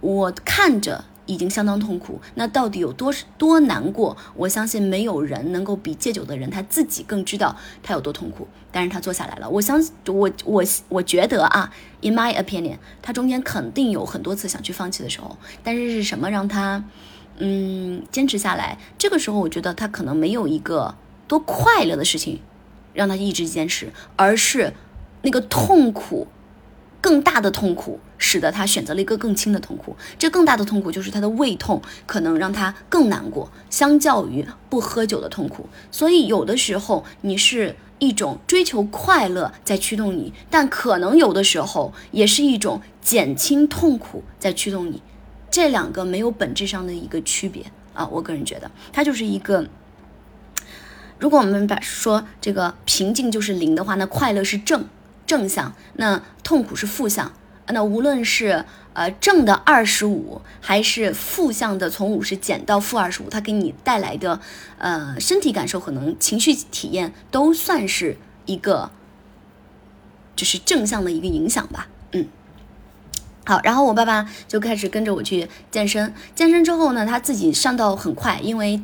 [0.00, 1.04] 我看着。
[1.28, 4.16] 已经相当痛苦，那到底有多多难过？
[4.34, 8.48] 我相信没有人能够比戒酒的人他自己更知道他有多痛苦。
[8.72, 16.84] 但是他做下来了，我相信我我我觉得啊，in my opinion，他中间肯定有很多次想去放弃的时候，但是是什么让他
[17.38, 18.78] 嗯坚持下来？
[18.98, 20.94] 这个时候我觉得他可能没有一个
[21.26, 22.40] 多快乐的事情
[22.92, 24.72] 让他一直坚持，而是
[25.22, 26.26] 那个痛苦
[27.00, 29.96] 更大的痛苦，使得他选择了一个更轻的痛苦。
[30.18, 35.68] 这更大的痛苦就是他的胃痛，可能让他更难过，相较于不喝酒的痛苦。
[35.90, 45.02] 所以有的时候你是一种追求快乐在驱动你，但可能有的时候也是一种减轻痛苦在驱动你。
[45.50, 49.66] 这两个没有本质上的一个区别啊，我个人觉得它就是一个。
[51.18, 54.84] 如果我们把说这个平静就是零的话，那快乐是正
[55.28, 57.32] 正向，那痛苦是负向。
[57.66, 58.64] 那无论是
[58.94, 64.40] 呃正的二十五，还是负向的从五十减到负二十五，它给你带来的
[64.78, 68.90] 呃身体感受可能情绪体验都算是一个，
[70.34, 71.88] 就是正向的一个影响吧。
[72.12, 72.26] 嗯，
[73.44, 78.80] 好，然后我爸爸就开始跟着我去健身，健身之后呢，他自己上到很快，因为。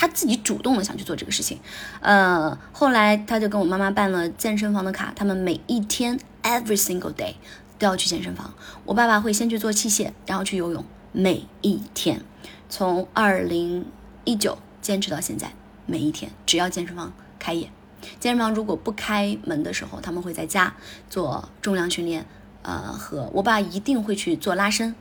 [0.00, 1.60] 他自己主动的想去做这个事情，
[2.00, 7.34] 呃，后来他就跟我妈妈办了健身房的卡，他们每一天 every single day
[7.78, 8.54] 都要去健身房。
[8.86, 10.82] 我爸爸会先去做器械，然后去游泳，
[11.12, 12.22] 每一天，
[12.70, 13.84] 从二零
[14.24, 15.52] 一九坚持到现在，
[15.84, 17.70] 每一天只要健身房开业，
[18.18, 20.74] 健身房如果不开门的时候，他们会在家
[21.10, 22.24] 做重量训练，
[22.62, 24.94] 呃，和我爸一定会去做拉伸。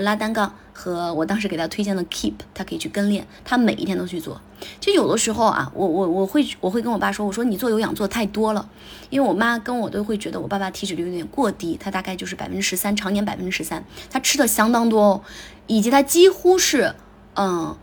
[0.00, 4.40] 拉单杠和我当时给他推荐的 Keep，他可以去跟练，他每一天都去做。
[4.80, 8.68] 其实有的时候啊，我我我会我会跟我爸说，我说你做有氧做太多了，
[9.10, 15.22] 因为我妈跟我都会觉得我爸爸体脂率有点过低，他大概就是百分之十三，常年百分之十三，他吃的相当多哦，
[15.66, 16.94] 以及他几乎是
[17.34, 17.76] 嗯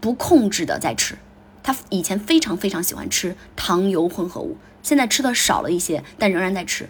[0.00, 1.16] 不控制的在吃，
[1.62, 6.88] 他以前非常非常喜欢吃糖油混合物，现在吃的少了一些，但仍然在吃，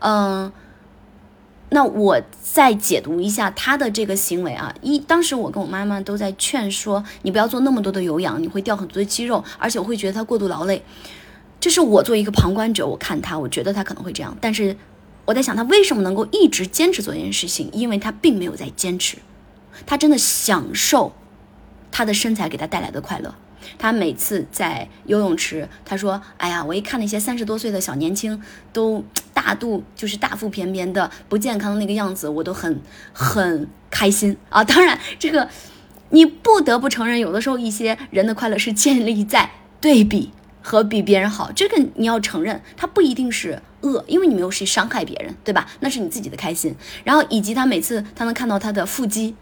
[0.00, 0.52] 嗯。
[1.72, 10.82] 那我再解读一下他的这个行为啊，一当时我跟我妈妈都在劝说你不要做那么多的有氧，你会掉很多的肌肉，而且我会觉得他过度劳累。
[11.58, 14.36] 这是我作为一个旁观者，我看他，我觉得他可能会这样。
[14.40, 14.76] 但是
[15.24, 17.70] 我在想，他为什么能够一直坚持做这件事情？
[17.72, 19.16] 因为他并没有在坚持，
[19.86, 21.12] 他真的享受
[21.90, 23.34] 他的身材给他带来的快乐。
[23.78, 28.40] 他每次在游泳池，他说：“哎呀，我一看那些三十多岁的小年轻
[28.72, 32.80] 都大肚，就是大腹便便的不健康的那个样子，我都很
[33.12, 35.48] 很开心啊。”当然，这个
[36.10, 40.30] 你不得不承认，有的时候一些人的快乐是建立在对比
[40.62, 45.66] 和比别人好，这个你要承认，他不一定是恶，因为你没有去伤害别人，对吧？
[45.80, 46.74] 那是你自己的开心。
[47.04, 49.34] 然后以及他每次他能看到他的腹肌。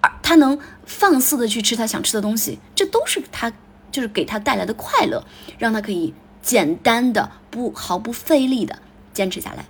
[0.00, 3.52] 而他能放肆的去吃他想吃的东西，这都是他
[3.90, 5.24] 就是给他带来的快乐，
[5.58, 8.78] 让他可以简单的不毫不费力的
[9.12, 9.64] 坚持下来。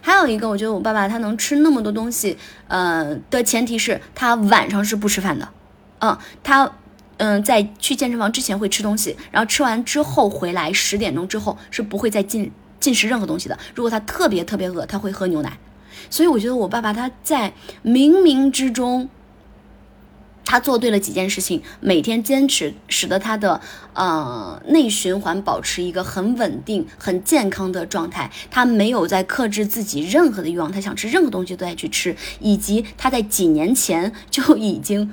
[0.00, 2.36] 还有一个，我觉得我爸爸他能吃那么多东西，
[2.68, 5.48] 呃的前提是他晚上是不吃饭的，
[5.98, 6.70] 嗯，他
[7.18, 13.58] 嗯在去健身房之前会吃东西，然后吃完之后回来十点钟之后是不会再进进食任何东西的。
[13.74, 15.58] 如果他特别特别饿，他会喝牛奶。
[16.10, 17.52] 所以我觉得我爸爸他在
[17.84, 19.08] 冥冥之中。
[20.48, 23.60] 他做对了几件事情，每天坚持，使得他的
[23.92, 28.30] 呃内循环保持一个很稳定、很健康的状态。
[28.50, 35.12] 他没有在克制自己任何的欲望，他想吃任何东西都在去吃，以及他在几年前就已经。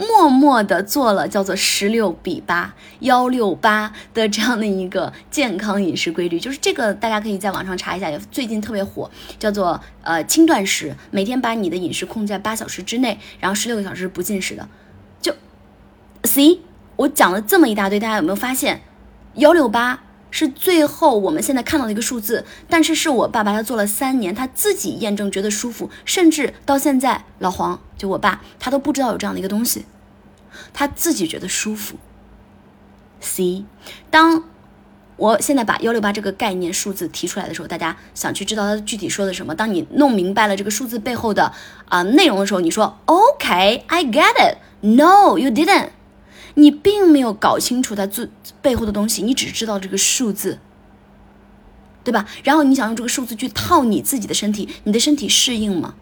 [0.00, 14.66] 默默的做了叫做十六比八幺六八的这样的一个健康饮食规律，就是这个大家可以在网上查一下，也最近特别火，叫做呃轻断食，每天把你的饮食控在八小时之内，然后十六个小时不进食的，
[15.20, 15.34] 就
[16.22, 16.60] ，see，
[16.96, 18.80] 我讲了这么一大堆，大家有没有发现
[19.34, 20.04] 幺六八？
[20.30, 29.84] 是最后我们现在看到的一个数字，但是是我爸爸他做了三年，他自己验证觉得舒服，甚至到现在老黄就我爸他都不知道有这样的一个东西，
[30.72, 31.96] 他自己觉得舒服。
[33.20, 33.64] C，
[34.10, 34.44] 当
[35.16, 39.54] 我现在把幺六八这个概念数字提出来的时候，大家想去知道它具体说的什么？
[39.54, 41.52] 当你弄明白了这个数字背后的
[41.90, 45.90] 啊内容的时候，你说 OK，I get it，No，you didn't。
[46.54, 48.28] 你并没有搞清楚它最
[48.60, 50.58] 背后的东西，你只知道这个数字，
[52.04, 52.26] 对吧？
[52.44, 55.94] 然后你想用这个数字去套你自己的身体，你的身体适应吗？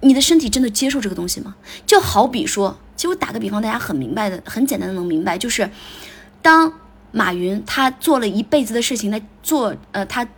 [0.00, 1.56] 你的身体真的接受这个东西吗？
[1.86, 5.70] 就好比说，其实我打个比方，大家很明白的、很简单的能明白，就是
[6.42, 6.72] 当
[7.12, 10.28] 马云他做了一辈子的事情，来做呃他。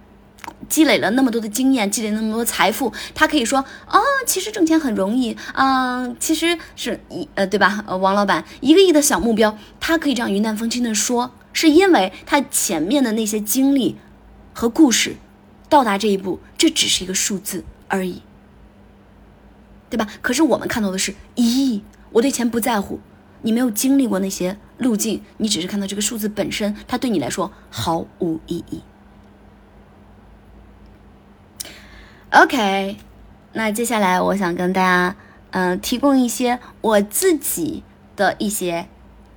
[0.68, 7.84] 积累了那么多的经验，积累那么多财富，他可以说哦，其实挣钱很容易啊，其实是一呃，对吧？
[7.86, 13.96] 呃，王老板一个亿的小目标，他可以这样云淡风轻的说，是因为他前面的那些经历
[14.52, 15.16] 和故事，
[15.68, 18.22] 到达这一步，这只是一个数字而已，
[19.88, 20.06] 对吧？
[20.22, 23.00] 可是我们看到的是一亿，我对钱不在乎，
[23.42, 28.80] 你没有经历过那些路径，你只是看到这个数字本身，它对你来说毫无意义。
[32.42, 32.96] OK，
[33.52, 35.14] 那接下来我想跟大家，
[35.50, 37.84] 嗯，提供一些我自己
[38.16, 38.86] 的一些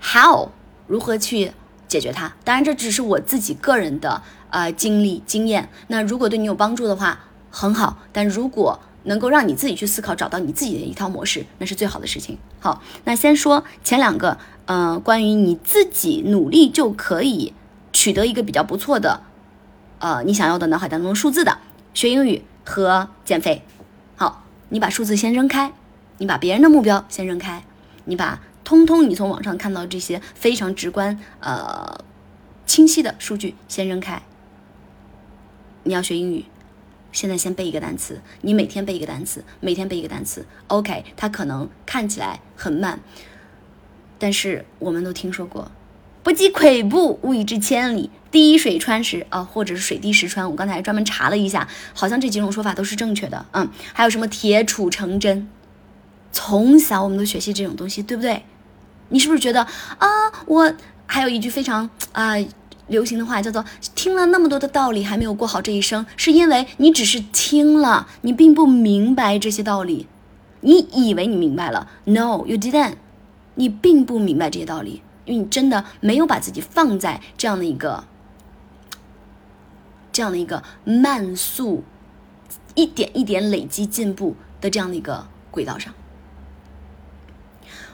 [0.01, 0.47] how
[0.87, 1.51] 如何去
[1.85, 2.33] 解决它。
[2.45, 5.67] 当然，这只是我自己个人的呃经历经验。
[5.87, 7.19] 那如果对你有帮助的话，
[7.51, 7.97] 很好。
[8.13, 12.37] 但如果能够让你自己去思考，找到你自己的一套模式，那是最好的事情。
[12.61, 14.37] 好，那先说前两个，
[14.67, 17.53] 嗯，关于你自己努力就可以
[17.91, 19.23] 取得一个比较不错的，
[19.99, 21.57] 呃，你想要的脑海当中数字的
[21.93, 22.41] 学英语。
[22.65, 23.61] 和减肥，
[24.15, 25.73] 好，你把数字先扔开，
[26.17, 27.63] 你把别人的目标先扔开，
[28.05, 32.03] 你把通通你从网上看到这些非常直观、呃
[32.65, 34.23] 清晰的数据先扔开。
[35.83, 36.45] 你要学英语，
[37.11, 43.01] 现在先背一个单词，你每天背一个单词，每天背一个单词，OK，它可能看起来很慢，
[44.17, 45.69] 但是我们都听说过。
[46.23, 48.09] 不积跬步，无以至千里。
[48.31, 50.49] 滴水穿石啊，或者是水滴石穿。
[50.49, 53.45] 我刚才专门查了一下，好像这几种说法都是正确的。
[53.51, 55.47] 嗯，还有什么铁杵成针？
[56.31, 58.43] 从小我们都学习这种东西，对不对？
[59.09, 59.61] 你是不是觉得
[59.99, 60.07] 啊？
[60.47, 60.73] 我
[61.05, 62.33] 还有一句非常啊
[62.87, 70.07] 流行的话，叫做听了那么多的道理，还没有过好这一生，是因为你只是听了，你并不明白这些道理。
[70.61, 72.93] 你以为你明白了？No，you didn't。
[73.55, 75.03] 你并不明白这些道理。
[75.25, 78.03] 因为你真的没有把自己放在这样的一个、
[80.11, 81.83] 这样的一个慢速、
[82.75, 85.93] 一点一点累积进步的这样的一个轨道上。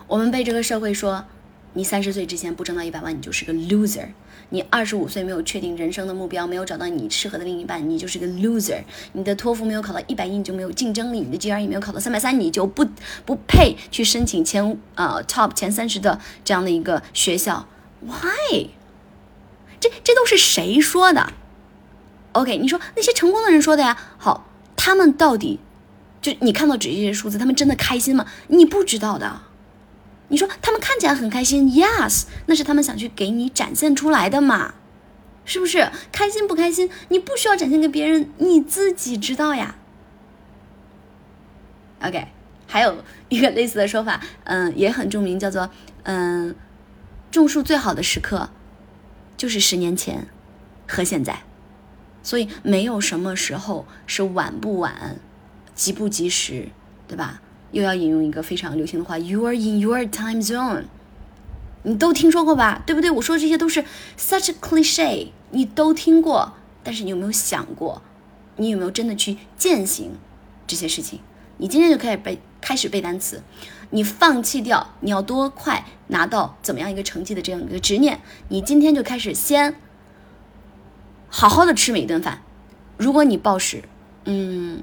[0.08, 1.26] 我们被这个社会说，
[1.74, 4.08] 你三十岁之前不挣到一百万，你就是个 loser。
[4.52, 8.82] 你二十五岁没有确定人生的目标，没有找到你适合的另一半，你就是个 loser。
[9.14, 12.84] 你的托福没有考到一百一，你就没有竞争力；你的 GRE 没有考到三百三，你就不
[13.26, 17.68] 不配去申请前呃 top 前三十的这样的一个学校。
[18.02, 18.70] Why？
[19.80, 21.32] 这这都是谁说的
[22.32, 23.96] ？OK，你说那些成功的人说的呀。
[24.18, 25.60] 好，他们到底
[26.22, 28.26] 就你看到这些数字，他们真的开心吗？
[28.48, 29.44] 你不知道的。
[30.30, 34.76] 你说他们看起来很开心，Yes，那是他们想去给你展现出来的嘛，
[35.44, 35.92] 是不是？
[36.12, 39.76] 开心不开心，你不需要展现给别人，你自己知道呀。
[42.02, 42.28] OK，
[42.68, 45.70] 还有一个类似的说法，嗯，也很著名，叫做
[46.04, 46.56] 嗯，
[47.32, 48.50] 种树最好的时刻
[49.36, 50.28] 就是十年前
[50.88, 51.42] 和现在，
[52.22, 55.18] 所以没有什么时候是晚不晚，
[55.74, 56.70] 及不及时，
[57.08, 57.42] 对吧？
[57.72, 60.86] 又要引用一个非常流行的话，You are in your time zone，
[61.84, 62.82] 你都听说过吧？
[62.86, 63.12] 对不对？
[63.12, 63.84] 我说的这些都是
[64.18, 66.54] such a cliche，你都听过，
[66.84, 68.02] 但是你有没有想过？
[68.58, 70.12] 你有没有真的去践行
[70.68, 71.20] 这些事情？
[71.58, 73.44] 你今天就开始背，开始背单词，
[73.92, 79.76] 你放弃掉你要多快拿到怎么样一个成绩的这样一个执念，你今天就开始先
[81.28, 82.42] 好好的吃每一顿饭。
[82.98, 83.84] 如果你暴食，
[84.26, 84.82] 嗯。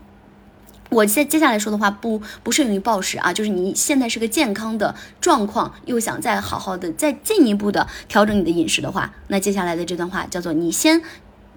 [0.88, 11.03] 我接接下来说的话不不适用于暴食啊，就是你现在是个健康的状况，又想再好好的再进一步的调整你的饮食的话，那接下来的这段话叫做你先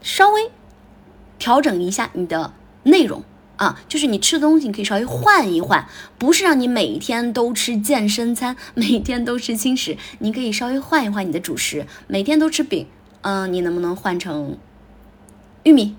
[0.02, 0.50] 稍微
[1.38, 3.24] 调整一下你的内容
[3.58, 5.88] 啊，就是你吃的东西你可以稍微换一换，
[6.18, 12.88] 不是让你每天都吃健身餐， 每天都吃轻食，你可以稍微换一换你的主食，每天都吃饼，
[13.22, 14.58] 嗯，你能不能换成
[15.64, 15.96] 玉米？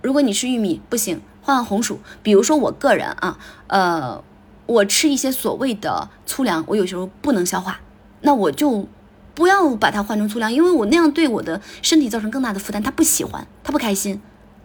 [0.00, 1.20] 如果你吃玉米不行。
[1.44, 4.24] 换红薯，比如说我个人啊，呃，
[4.64, 7.80] 我吃一些所谓的粗粮，我有时候不能消化，
[8.22, 8.88] 那我就
[9.34, 14.22] 不要把它换成粗粮，因为我那样对我的身体造成更大的负担，他不喜欢，他不开心，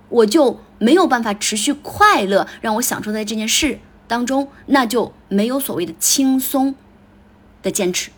[0.07, 6.73] 我就没有办法持续快乐，让我享受在这件事当中，那就没有所谓的轻松
[7.61, 8.09] 的坚持。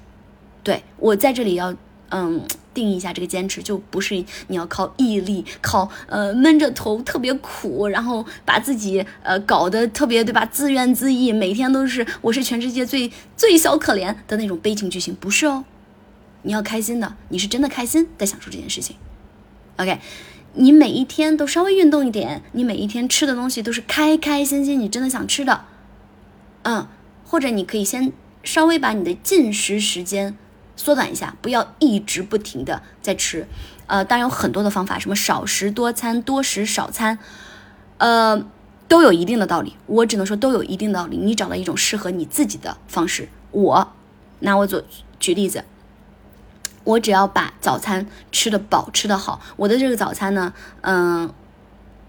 [0.62, 1.74] 对我在这里要，
[2.10, 2.46] 嗯。
[2.74, 4.16] 定义一下这个坚持，就不是
[4.48, 10.46] 你要靠毅力，靠呃闷着头特别苦，然后把自己呃搞得特别对吧？
[10.46, 15.66] 自怨自艾，每天都是我是全世界最最小可怜的那种悲情剧情，不是哦。
[16.44, 18.96] 你要开心的，你是真的开心在享受这件事情。
[19.78, 20.00] OK，
[20.54, 25.66] 你每一天都稍微运动一点，你每一天吃的东西都是开开心心，你真的想吃的，
[26.64, 26.88] 嗯，
[27.26, 28.12] 或者你可以先
[28.44, 30.36] 稍微把你的进食时间。
[30.82, 33.48] 缩短一下，不要一直不停的在吃，
[33.86, 37.20] 呃，当然有很多的方法，什么少食多餐、多食少餐，
[38.00, 38.44] 呃，
[38.88, 39.76] 都有一定的道理。
[39.86, 41.18] 我只能说都有一定道理。
[41.18, 43.30] 你找到一种适合你自己的方式。
[43.52, 43.94] 我
[44.40, 44.82] 拿我做
[45.20, 45.64] 举例子，
[46.84, 49.40] 我只要把早餐吃的饱、吃的好。
[49.58, 50.52] 我的这个早餐呢，
[50.82, 51.32] 嗯，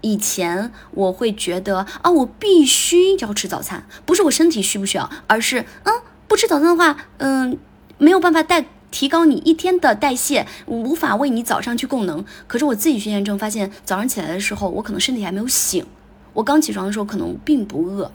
[0.01, 7.59] 以前我会觉得啊，我必须要吃早餐，不是我身体需不需要，而是嗯，不吃早餐的话，嗯。
[7.97, 12.23] 没有办法带提高你一天的代谢，无法为你早上去供能。
[12.47, 15.85] 可是我自己去验证发现，早上起来的时候，我可能身体还没有醒，
[16.33, 18.11] 我刚起床的时候可能并不饿，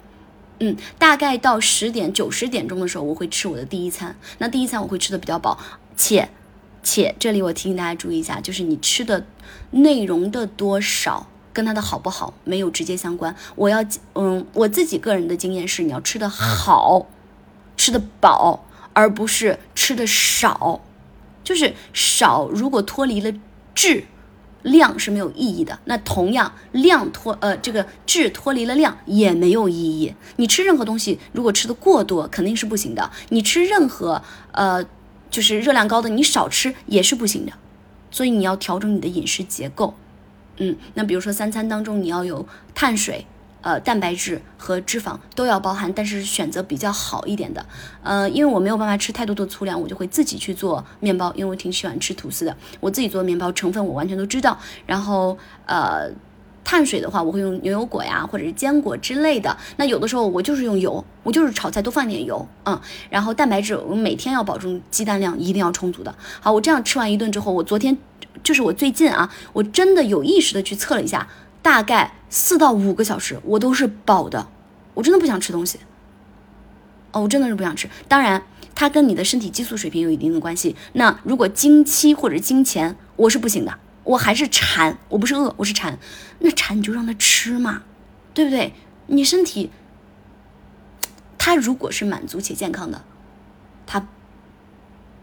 [0.60, 4.14] 嗯，大概到十点九十点钟的时候，我会吃我的第一餐。
[4.38, 5.58] 那第一餐我会吃的比较饱，
[5.96, 6.28] 且
[6.82, 9.26] 且这里我提醒大家注意一下，就是你吃的
[9.72, 13.34] 内容的多少跟它的好不好没有直接相关。
[13.56, 17.06] 我要嗯，我自己个人的经验是，你要吃的好，
[17.76, 18.64] 吃的饱，
[18.98, 20.80] 而不是吃的少。
[21.44, 23.32] 就是少，如果脱离了
[23.74, 24.04] 质，
[24.62, 25.78] 量是没有意义的。
[25.84, 30.12] 那同样，量脱呃这个质脱离了量也没有意义。
[30.36, 33.08] 你吃任何东西，如果吃的过多，肯定是不行的。
[33.28, 34.20] 你吃任何
[34.50, 34.84] 呃
[35.30, 37.52] 就是热量高的，你少吃也是不行的。
[38.10, 39.94] 所以你要调整你的饮食结构。
[40.56, 43.26] 嗯，那比如说三餐当中你要有碳水。
[43.60, 47.64] 呃，蛋白质和脂肪都要包含，但是选择比较好一点的。
[48.02, 52.56] 呃，因为我没有办法吃太多的粗粮，我就会自己去做面包，因为我挺喜欢吃吐司的。
[52.80, 54.56] 我自己做面包成分我完全都知道。
[54.86, 55.36] 然后
[55.66, 56.08] 呃，
[56.64, 59.56] 碳水的话，我会用牛油果呀，或者是坚果之类的。
[59.76, 62.80] 那有的时候我就是用油，我就是炒菜多放点油，嗯。
[63.10, 66.14] 然后蛋白质，我每天要保证鸡蛋量一定要充足的。
[66.40, 67.98] 好，我这样吃完一顿之后，我昨天
[68.44, 71.26] 就是我最近啊，我真的有意识的去测了一下。
[71.68, 74.48] 大概四到五个小时，我都是饱的，
[74.94, 75.78] 我真的不想吃东西。
[77.12, 77.90] 哦，我真的是不想吃。
[78.08, 78.42] 当然，
[78.74, 80.74] 它跟你的身体激素水平有一定的关系。
[80.94, 85.98] 那如果经期或者经前，我是不行的，我还是馋，我不是饿，我是馋。
[86.38, 87.82] 那馋你就让他吃嘛，
[88.32, 88.72] 对不对？
[89.08, 89.70] 你身体，
[91.36, 93.04] 它如果是满足且健康的，
[93.86, 94.08] 它，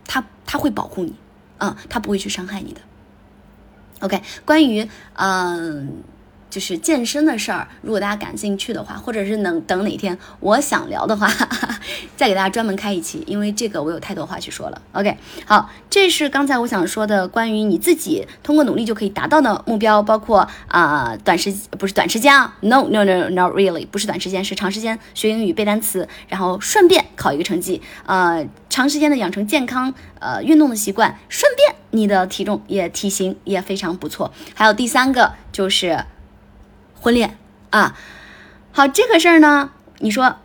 [0.06, 1.16] 它它会保护你，
[1.58, 2.82] 嗯，它不会去伤害你的。
[4.02, 6.04] OK，关于嗯。
[6.56, 11.30] 就是健身的事儿，如果大家感兴趣的话，或者是能等哪天我想聊的话，
[12.16, 14.82] 再给大家专门开一期，因为这个我有太多话去说了。
[14.94, 34.32] OK，好，这是刚才我想说的关于你自己通过努力就可以达到的目标，包括啊短时不是短时间啊，No No No No Really，不是短时间，是长时间学英语背单词，然后顺便考一个成绩，呃，长时间的养成健康呃运动的习惯，顺便你的体重也体型也非常不错。
[34.54, 36.06] 还有第三个就是。
[37.00, 37.38] 婚恋
[37.70, 37.96] 啊，
[38.72, 40.36] 好这个事儿呢，你说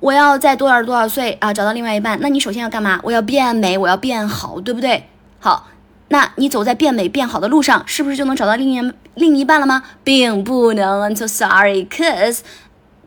[0.00, 3.00] 我要在多少多少岁啊找到另外一半，那你首先要干嘛？
[3.02, 5.08] 我要变美，我要变好，对不对？
[5.38, 5.68] 好，
[6.08, 9.82] 那你走在变美变好的路上，是不是就能找到另一另一半了吗？
[10.04, 12.40] 并不能，I'm so sorry，cause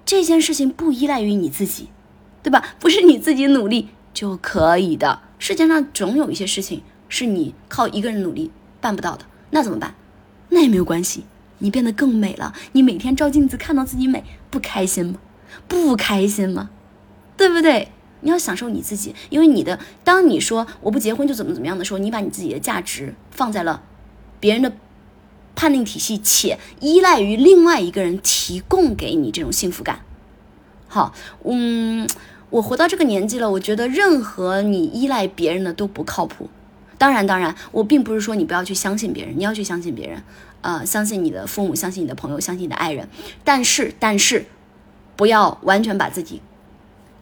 [0.05, 1.89] 这件事情不依赖于你自己，
[2.41, 2.63] 对吧？
[2.79, 9.95] 不是你自己努力就可以的，世界上总有一些事情是你靠一个人努力办不到的，那怎么办？
[10.49, 11.25] 那也没有关系。
[11.65, 15.15] 你变得更美了，你每天照镜子看到自己美，不开心吗？
[15.67, 16.69] 不开心吗？
[17.35, 17.87] 对不对？
[18.21, 23.81] 你要享受你自己，因为你的，当你说我不结婚就怎么怎么样的时候，你把你自己的价值放在了
[24.39, 24.73] 别人的
[25.55, 30.01] 判定体系，且依赖于另外一个人提供给你这种幸福感。
[30.87, 32.07] 好，嗯，
[32.51, 36.47] 我活到这个年纪了，我觉得任何你依赖别人的都不靠谱。
[36.97, 40.21] 当然，当然，我并不是说你不要去相信别人，你要去相信别人。
[40.61, 43.07] 呃，相信你的父母，相信你的朋友，相信你的爱人，
[43.43, 44.47] 但是，但是，
[45.15, 46.41] 不要完全把自己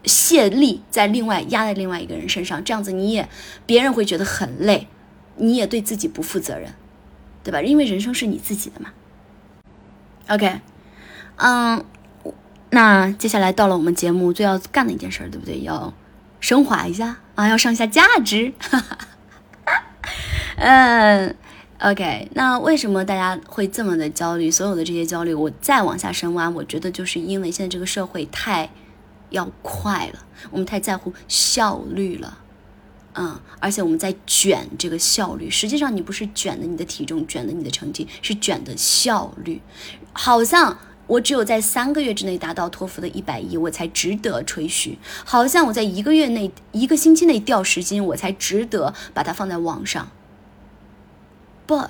[0.05, 3.27] 卸力在另外压在另外一个人身上，这样子你也
[3.65, 4.87] 别人会觉得很累，
[5.35, 6.73] 你也对自己不负责任，
[7.43, 7.61] 对吧？
[7.61, 8.91] 因为人生是你自己的嘛。
[10.29, 10.61] OK，
[11.35, 11.83] 嗯，
[12.69, 15.59] 那接下来到了我们节目最要干的一件事，对不对？
[15.63, 15.93] 要
[16.39, 18.53] 升华一下啊，要上下价值。
[18.57, 18.97] 哈哈
[20.57, 21.35] 嗯。
[21.81, 24.49] OK，那为什么大家会这么的焦虑？
[24.49, 28.69] 所有的这些焦虑，我再往下深挖，我觉得就是因为现在这个社会太
[29.31, 32.37] 要快了，我们太在乎效率了，
[33.15, 35.49] 嗯，而且我们在卷这个效率。
[35.49, 39.61] 实际上，你不是卷的你的体重，卷的你的成绩，是卷的效率。
[40.13, 40.77] 好像
[41.07, 50.07] 我只有在三个月之内达到托福的一百一，我才值得吹嘘；好像我在一个月内、一个星期内掉十斤，我才值得把它放在网上。
[51.73, 51.89] But，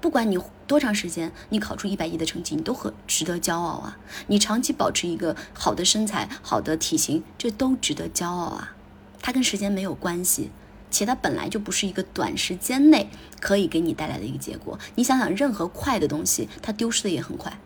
[0.00, 3.96] 不管你多长时间，你考出一百一的成绩，你都很值得骄傲啊！
[4.26, 8.74] 你长期保持一个好的身材、好的体型，这都值得骄傲啊！
[9.20, 10.50] 它跟时间没有关系，
[10.90, 13.08] 且它本来就不是一个短时间内
[13.40, 14.76] 可以给你带来的一个结果。
[14.96, 17.56] 你想想，任何快的东西，它丢失的也很快。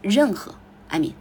[0.00, 0.54] 任何
[0.88, 1.12] ，I mean，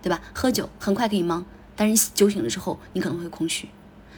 [0.00, 0.22] 对吧？
[0.32, 1.44] 喝酒很快可以忙，
[1.76, 3.68] 但是酒醒了之后，你可能会空虚。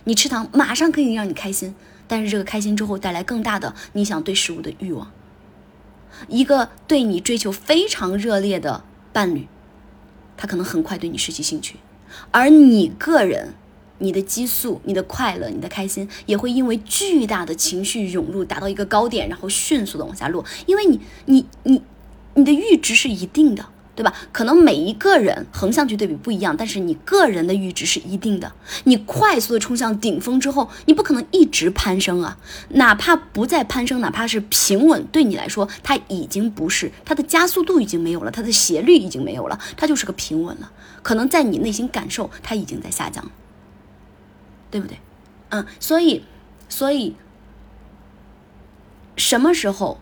[0.05, 1.75] 你吃糖马上可以让你开心。
[2.09, 5.13] 但是这个开心之后带来更大的你想对食物的欲望，
[6.27, 8.83] 一个对你追求非常热烈的
[9.13, 9.47] 伴侣，
[10.37, 11.77] 他可能很快对你失去兴趣，
[12.31, 13.55] 而你个人，
[13.99, 21.83] 你的激素、你的快乐、你的开心也会因为巨大的情绪涌入达到一个高点，然后迅速的往下落，因为你你你
[22.35, 23.67] 你的阈值是一定的。
[23.99, 24.15] 对吧？
[24.31, 28.53] 可能每一个人横向去对比不一样，但是你个人的阈值是一定的。
[28.85, 32.39] 你快速的冲向顶峰之后，你不可能一直攀升啊。
[32.69, 40.71] 哪怕不再攀升，哪怕是平稳，对你来说，它已经不是它的加速度已经没有了，它的斜率已经没有了，它就是个平稳了。
[41.03, 43.29] 可能在你内心感受，它已经在下降，
[44.71, 45.01] 对不对？
[45.49, 46.23] 嗯，所以，
[46.69, 47.17] 所以
[49.17, 49.99] 什么时候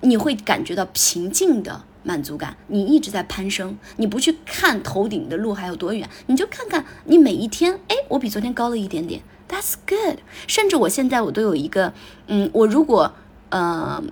[0.00, 1.84] 你会感觉到平静的？
[2.04, 10.18] 满足感，你一直在攀升，你不去看头顶的路还有多远，你就看看你每一天，哎，我比昨天高了一点点，That's good。
[10.46, 11.92] 甚至我现在我都有一个，
[12.28, 13.12] 嗯，我如果，
[13.48, 14.02] 呃，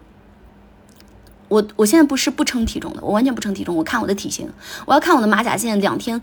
[1.49, 4.51] 我我现在不是不称体重的，我完全不称体重，我看我的体型，
[4.87, 6.19] 我要看我的马甲线，两天，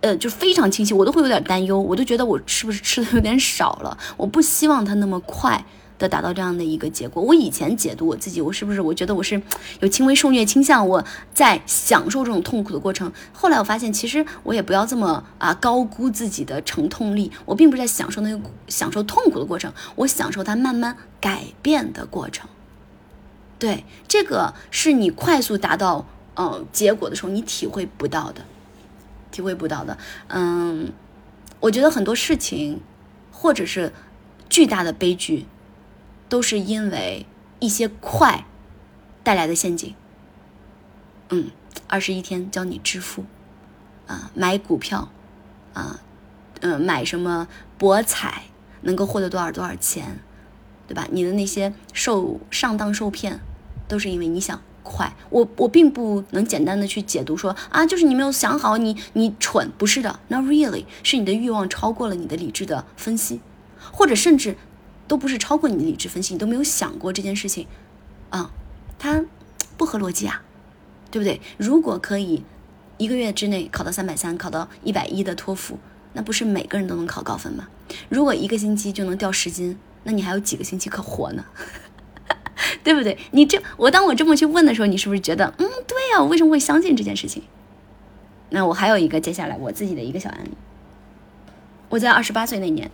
[0.00, 5.64] 呃，就非常清晰，我都会有点担忧，我都觉得我是不是吃的有点少了，我不希望它那么快。
[6.02, 9.40] 的达到这样的一个结果，我以前解读我自己，我是不是我觉得我是
[9.78, 10.88] 有轻微受虐倾向？
[10.88, 13.12] 我在享受这种痛苦的过程。
[13.32, 17.30] 后来我发现，其实我也不要这么啊高估自己的承痛力。
[17.44, 22.48] 我并不是在享受那个享受痛苦的过程，我享受它慢慢改变的过程。
[23.60, 28.42] 对，这个是你快速达到呃结果的时候，你体会不到的，
[29.30, 29.96] 体会不到的。
[30.26, 30.92] 嗯，
[31.60, 32.80] 我觉得很多事情，
[33.30, 33.92] 或者是
[34.48, 35.46] 巨大的悲剧。
[36.32, 37.26] 都是因为
[37.60, 38.46] 一些快
[39.22, 39.94] 带来的陷阱。
[41.28, 41.50] 嗯，
[41.86, 43.26] 二十一天教你致富，
[44.06, 45.10] 啊，买股票，
[45.74, 46.00] 啊，
[46.62, 48.44] 嗯，买什么博彩
[48.80, 50.20] 能够获得多少多少钱，
[50.88, 51.06] 对吧？
[51.10, 53.38] 你的那些受上当受骗，
[53.86, 55.12] 都是因为你想快。
[55.28, 63.42] 我我并不能简单的去解读说啊，就是你没有想好，你你蠢，不是的，not really，是你的欲望超过了你的理智的分析，
[63.92, 64.56] 或者甚至。
[65.12, 67.66] 都不是超过你的理智分析，你都没有想过这件事情，
[68.30, 68.50] 啊，
[68.98, 69.22] 它
[69.76, 70.42] 不合逻辑啊，
[71.10, 71.38] 对不对？
[71.58, 72.42] 如果可以
[72.96, 75.78] 一个月之内考到三百三，考到一百一的托福，
[76.14, 77.68] 那不是每个人都能考高分吗？
[78.08, 81.44] 如果一个星期就能掉十斤，那你还有几个星期可活呢？
[82.82, 83.18] 对不对？
[83.32, 87.42] 你这我当我这么去问的时候，你是不是觉得，嗯，对呀，我为什么会相信这件事情？
[88.48, 90.52] 那我还有一个接下来我自己的一个小案例，
[91.90, 92.90] 我在二十八岁那年。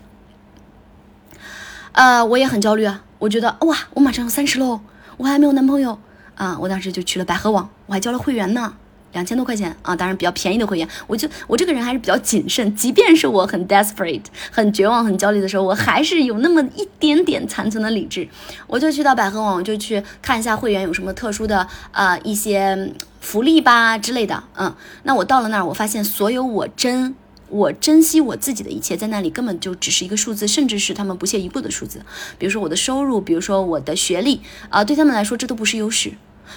[1.92, 4.80] 呃，我也很焦虑啊，我觉得哇，我马上要三十喽，
[5.16, 5.98] 我还没有男朋友。
[6.34, 8.72] 啊，我当时就去了百合网，我还交了会员呢，
[9.12, 9.76] 两千多块钱。
[9.82, 14.22] 啊，当然比较便宜的会员，我就我这个人还是比较谨慎，即便是我很 desperate、
[14.52, 18.28] 很绝望、很焦虑的时候，我还是有那么一点点残存的理智，
[18.68, 24.72] 我就去到百合网，我就去看一下会员有什么特殊的呃一些福利吧之类的，嗯，
[25.02, 27.16] 那我到了那儿，我发现所有我真。
[27.50, 32.02] 我珍惜我自己的一切，在那里根本就只是一个数字，甚至是他们不屑一顾的数字。
[32.38, 36.12] 比如说我的收入，比如说我的学历，啊，对他们来说这都不是优势。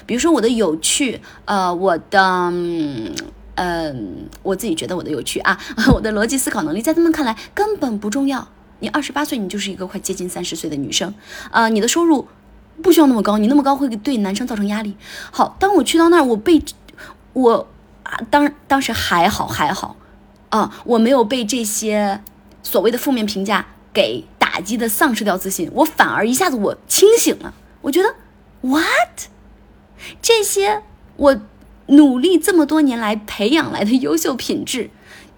[0.06, 2.20] 比如说我的有趣，呃，我的，
[3.56, 5.60] 嗯，我自己觉得我的有趣啊，
[5.94, 8.48] 我的逻辑思考能力，在他们看来根本不重要。
[8.80, 11.14] 你二十八岁，你就是一个快接近三十岁的女生，
[11.52, 12.28] 啊，你的收入
[12.82, 14.96] 不需要那么高，你那么高会对男生造成压力。
[15.32, 16.64] 好，当我去到那儿，我被
[17.34, 17.68] 我
[18.04, 19.98] 啊，当当时还好还好。
[20.52, 22.22] 啊，我没有被这些
[22.62, 27.54] 所谓的负面评价给打击的丧失掉自信，我反而一下子我清醒了。
[27.82, 28.16] 我觉得
[28.62, 29.28] ，what？
[30.22, 30.84] 这些
[31.16, 31.42] 我
[31.88, 34.90] 努力这么多年来培养来的优秀品质，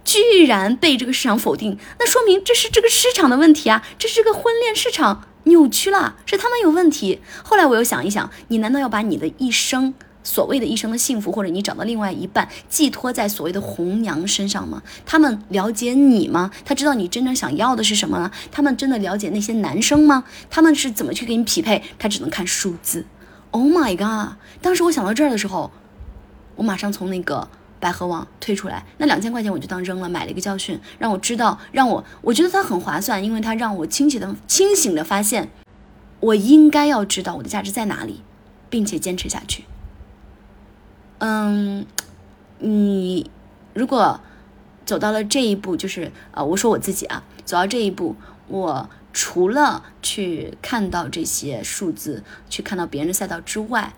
[0.04, 7.22] 居然被这个市场否定，那说明这是这个市场的问题啊，这是这个婚恋市场扭曲了，是他们有问题。
[7.44, 9.94] 后来我又想一想，你难道要把你的一生？
[10.24, 14.82] 所谓的一生的幸福，或者你找到另外一半，寄托在所谓的红娘身上吗？
[15.06, 16.50] 他们了解你吗？
[16.66, 18.32] 他知道你真正想要的是什么吗？
[18.52, 20.24] 他们真的了解那些男生吗？
[20.50, 21.84] 他们是怎么去给你匹配？
[22.00, 23.06] 他只能看数字。
[23.52, 24.38] Oh my god！
[24.62, 25.72] 当时我想到这儿的时候，
[26.56, 27.48] 我马上从那个
[27.80, 35.52] 百合网退出来，那两千块钱我就当扔了，买了一个教训，让我知道，让我我觉得它很划算，因为它让我清醒的清醒的发现，
[36.20, 38.22] 我应该要知道我的价值在哪里，
[38.70, 39.66] 并且坚持下去。
[41.26, 41.86] 嗯，
[42.60, 43.32] 你
[43.74, 44.20] 如果
[44.86, 48.18] 走到了这一步，就是啊，我说我自己啊，走到这一步，
[48.50, 53.94] 我除了去看到这些数字，去看到别人的赛道之外，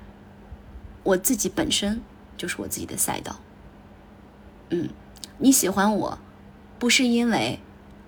[1.01, 1.99] 我自己本身
[2.37, 3.37] 就是我自己的赛道。
[4.69, 4.89] 嗯，
[5.39, 6.19] 你喜欢我，
[6.77, 7.59] 不是因为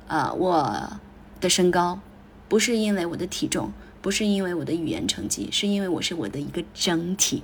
[0.07, 0.99] 啊我
[1.41, 1.99] 的身高，
[2.47, 7.41] 不是因为我的体重，不是因为我的语言成绩，是因为我是我的一个整体。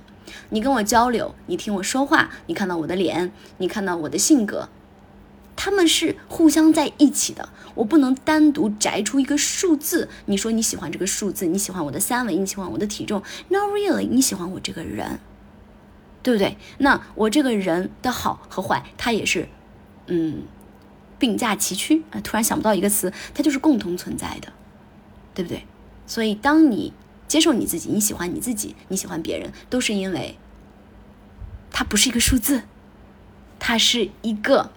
[0.50, 4.68] 你跟我交流，你听我说话，你看到我的脸，你看到我的性格，
[5.56, 7.48] 他们是互相在一起的。
[7.74, 10.08] 我不能单独摘出一个数字。
[10.26, 15.20] 你说你喜欢这个数字，你喜欢我的三围，你喜欢我的体重，Not really，你喜欢我这个人。
[16.22, 16.56] 对不对？
[16.78, 19.46] 那我这个人的好和坏，它也是，
[20.06, 20.44] 嗯，
[21.18, 22.20] 并驾齐驱啊。
[22.22, 24.50] 突然想不到一个词，它就是共同存在的，
[25.34, 25.66] 对不对？
[26.06, 26.94] 所以，当你
[27.34, 30.38] 接受你自己，你喜欢你自己，你喜欢别人，都是因为
[31.72, 32.62] 它不是一个数字，
[33.58, 34.70] 它是一个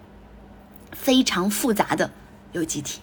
[0.90, 2.10] 非常复杂的
[2.50, 3.00] 有机体。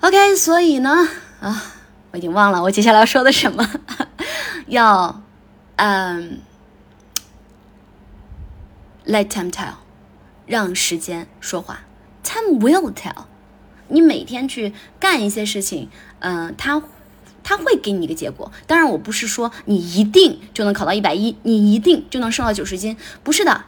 [0.00, 1.06] OK，所以呢，
[1.42, 1.74] 啊，
[2.12, 3.68] 我已经忘了我接下来要说的什么，
[4.68, 5.20] 要，
[5.76, 6.40] 嗯。
[9.04, 9.74] Let time tell，
[10.46, 11.80] 让时间说话。
[12.24, 13.24] Time will tell。
[13.88, 15.90] 你每天去干一些事情，
[16.20, 16.80] 嗯，他
[17.42, 18.50] 他会给你一个结果。
[18.66, 23.64] 当然，我不是说你一定就能考到一百一，你一定就能瘦到九十斤，不是的。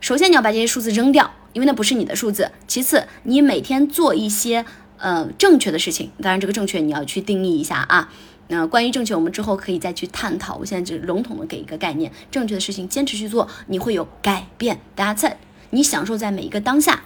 [0.00, 2.50] 首先，你要把这些数字扔掉，因为那不是你的数字。
[2.66, 4.64] 其次，你每天做一些
[4.98, 6.10] 呃正确的事情。
[6.22, 8.12] 当然，这个正确你要去定义一下啊。
[8.48, 10.56] 那关于正确，我们之后可以再去探讨。
[10.56, 14.80] 我现在只笼统的给一个概念：正确的事情坚持去做，你会有改变。
[14.94, 15.38] 大家在
[15.70, 17.02] 你享受在每一个当下，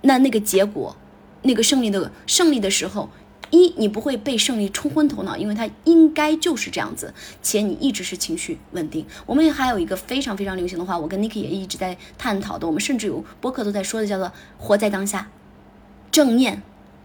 [0.00, 0.96] 那那个结果，
[1.42, 3.10] 那个胜利的胜利的时候，
[3.50, 9.04] 一你不会被胜利冲昏头脑，因为它应该就是这样子，且你一直是情绪稳定。
[9.26, 15.28] 我们还有一个非常非常流行的话，我跟 Niki 也一直在探讨的，我们甚至有播客都在说的，叫做“活在当下”，
[16.10, 16.62] 正念。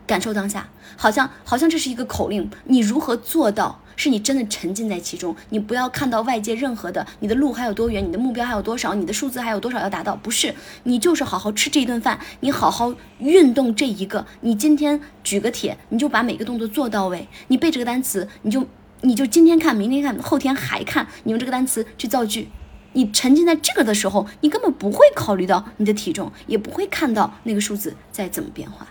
[0.07, 2.47] 感受当下，好像好像这是一个口令。
[2.65, 3.81] 你如何做到？
[3.95, 10.15] 是你真的沉浸在其中，你不要看到外界任何的，你的路还有多远，你的目标还有多少，你的数字还有多少要达到？
[10.15, 17.27] 不是，你就是好好吃这一顿饭，你好好运动这一个，你今天举个铁，你就把每个动作做到位。
[17.47, 18.67] 你背这个单词，你就
[19.01, 22.49] 你就今天看，明天看，后天还看，你用这个单词去造句。
[22.93, 28.87] 你沉浸在这个的时候，你根本不会考虑到你的体重，也不会看到那个数字在怎么变化。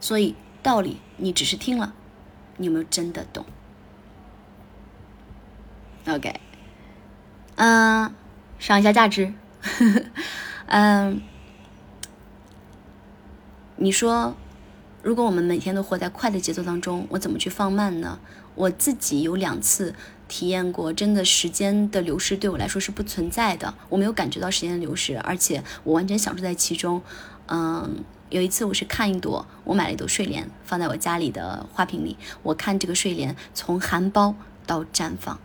[0.00, 1.94] 所以道理你只是听了，
[2.60, 3.42] 你有没有真的懂
[6.06, 6.38] ？OK，
[7.54, 8.14] 嗯，
[8.58, 9.32] 上一下价值，
[10.68, 11.22] 嗯，
[13.76, 14.34] 你说，
[15.02, 18.18] 如果我们每天都活在快的节奏当中，我怎么去放慢呢？
[18.54, 19.94] 我自己有两次
[20.28, 27.00] 体验过，真的时间的流失对我来说是不存在的，我没有感觉到时间的流失，而且我完全享受在其中，
[27.46, 28.04] 嗯。
[28.30, 32.16] 有一次，我是看一朵，我买了一朵睡莲，放在我家里的花瓶里。
[32.44, 34.34] 我看这个睡莲从含苞
[34.66, 35.40] 到绽放，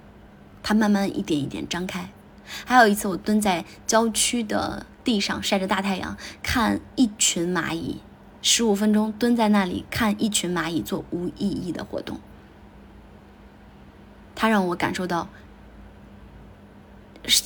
[0.61, 2.11] 它慢慢一点一点张开。
[2.63, 8.01] 还有一次，我蹲在郊区的地上晒着大太阳，看一群蚂蚁，
[8.43, 12.19] 十五分钟蹲在那里看一群蚂蚁做无意义的活动，
[14.35, 15.27] 它让我感受到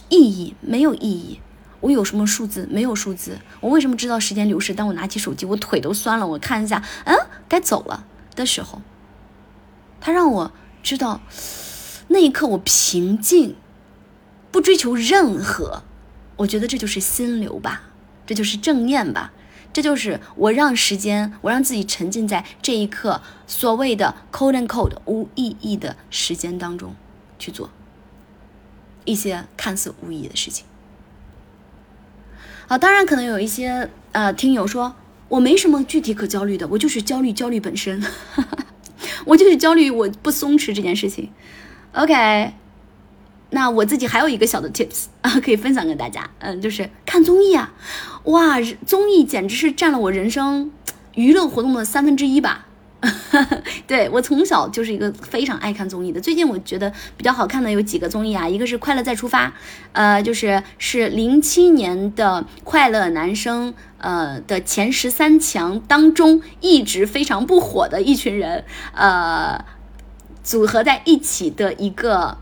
[0.10, 1.40] 意义没有意义。
[1.82, 2.68] 我有什么数字？
[2.70, 3.40] 没有数字。
[3.62, 4.74] 我为什么知道时间流逝？
[4.74, 6.28] 当我拿起手机，我腿都酸了。
[6.28, 7.16] 我看一下，嗯，
[7.48, 8.06] 该走了
[8.36, 8.82] 的时候，
[10.02, 10.52] 他让我
[10.84, 11.22] 知道，
[12.10, 13.56] 那一刻我平静，
[14.52, 15.84] 不追求任何。
[16.38, 17.84] 我觉得这就是心流吧，
[18.26, 19.34] 这就是正念吧，
[19.74, 26.96] 这就是我让时间，我让自己沉浸在这一刻所谓的 “cold and cold” 无意义的时间当中
[27.38, 27.70] 去做
[29.04, 30.66] 一些看似无意义的事情。
[32.70, 34.96] 啊，当然可能有一些呃听友说，
[35.28, 38.02] 我没什么具体可焦虑的，我就是焦虑焦虑本身，
[39.26, 41.32] 我就是焦虑我不松弛这件事情。
[41.94, 42.54] OK，
[43.50, 47.74] 那我自己还有一个小的 tips 啊， 可以分享给大家，嗯，就是看综艺啊，
[48.26, 50.72] 哇，综艺简直是占了我人生
[51.16, 52.68] 娱乐活动的三分之一吧。
[53.88, 56.20] 对我从小就是一个非常爱看综艺的。
[56.20, 59.48] 最近我觉得比较好看的有几个综艺啊，一个是《快乐再出发》，
[59.94, 69.64] 呃，就是是零七年的快乐男生，呃的前十三强当中一直非常不火的一群人，呃，
[70.44, 72.38] 组合在一起的一个，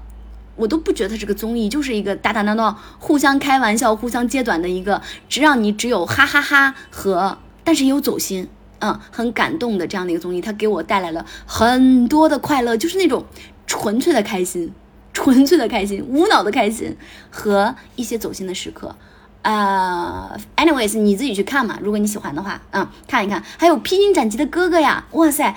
[0.55, 8.47] 我都不觉得这个综艺就是一个打打闹闹、互相开玩笑、互相揭短的一个，只让你只有哈哈哈和，但是也有走心。
[8.79, 13.25] 嗯，很感动的这样的一个综艺，它给我带来了很多的快乐，就是那种
[13.65, 14.71] 纯粹的开心，
[15.13, 16.95] 纯粹的开心，无脑的开心
[17.29, 18.95] 和一些走心的时刻。
[19.41, 23.41] 啊，anyways，你自己去看嘛，如果你喜欢的话，嗯，看一看。
[23.57, 25.55] 还有《披荆斩棘的哥哥》呀，哇塞，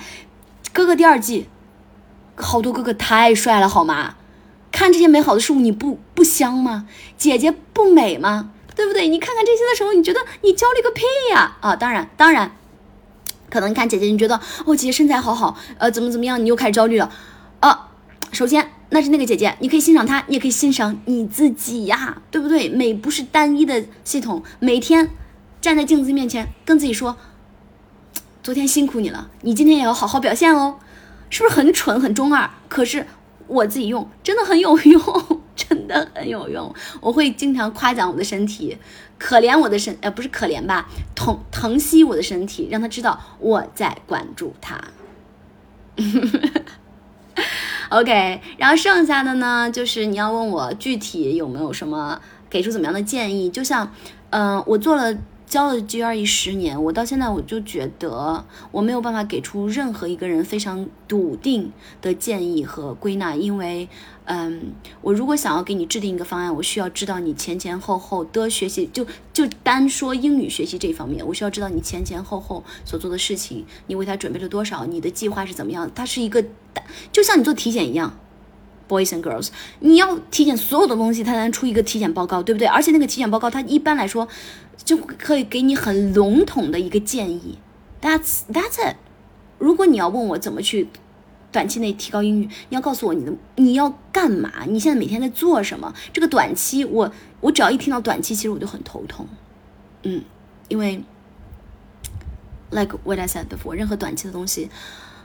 [0.71, 1.47] 哥哥第二季，
[2.35, 4.15] 好多哥哥太帅了，好吗？
[4.71, 6.87] 看这些美好的事物，你不不香吗？
[7.17, 8.51] 姐姐不美吗？
[8.73, 9.09] 对不对？
[9.09, 11.57] 你看看这些的时候，你觉得你焦虑个屁呀？
[11.59, 12.51] 啊，当然，当然。
[13.51, 17.11] 可能你看姐姐，你觉得哦，姐姐身材好好，呃，怎么怎么样，你又开始焦虑了，
[17.59, 17.89] 啊，
[18.31, 22.69] 首先那是那个姐姐，你可以欣赏她，你也可以欣赏你自己呀，对不对？
[22.69, 25.09] 美不是单一的系统，每天
[25.59, 27.17] 站在镜子面前跟自己说，
[28.41, 30.77] 昨天辛苦你了，你今天也要好好表现哦，
[31.29, 32.49] 是不是很蠢很中二？
[32.69, 33.05] 可是
[33.51, 35.01] 我自己用，真的很有用，
[35.55, 36.73] 真的很有用。
[37.01, 38.77] 我会经常夸奖我的身体，
[39.17, 44.79] 可怜我的身，呃，不是可怜吧，疼疼惜我的身体，让他知道我在关注他。
[47.89, 53.93] OK，然后剩下的呢，就是你要问我具体有没有什么给出怎么样的建议，就像，
[54.29, 55.13] 嗯，我做了。
[55.51, 63.89] 教了 GRE 十年，我到现在我就觉得我没有办法给出任何一个人非常笃定的建议和归纳，因为，
[64.23, 64.71] 嗯，
[65.01, 76.45] 我如果想要给你制定一个方案，我需要知道你前前后后的学习，就就单说英语学习这方面，我需要知道你前前后后所做的事情，你为他准备了多少，你的计划是怎么样，它是一个，
[77.11, 78.17] 就像你做体检一样。
[78.91, 79.47] Boys and girls，
[79.79, 82.67] 你要体检所有的东西，他才能出一个体检报告，对不对？
[82.67, 84.27] 而且那个体检报告，它一般来说
[84.83, 87.57] 就可以给你很笼统的一个建议。
[88.01, 88.97] That's that's it。
[89.59, 90.89] 如果你要问我怎么去
[91.53, 94.51] 短期内提高英语，你要告诉我你的你要干嘛？
[94.67, 95.93] 你现在每天在做什么？
[96.11, 99.25] 这个短期，我我只要一听到短期，其实我就很头痛。
[100.03, 100.21] 嗯，
[100.67, 101.01] 因为
[102.71, 104.69] like what I said before，任何短期的东西，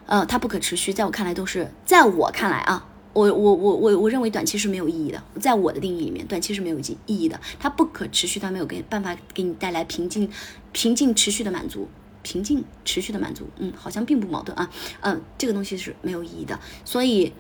[0.07, 2.87] 呃，它不可持续，在我看来都是，在我看来啊。
[3.17, 10.29] 我我我我我认为短期是没有意义的，在我的定义里面，短期是没有意意义的，它不可持续，它没有给办法给你带来平静、
[10.73, 11.89] 平静持续的满足，
[12.23, 17.33] 平静持续的满足，嗯，好像并不矛盾啊，嗯，这个东西是没有意义的，所以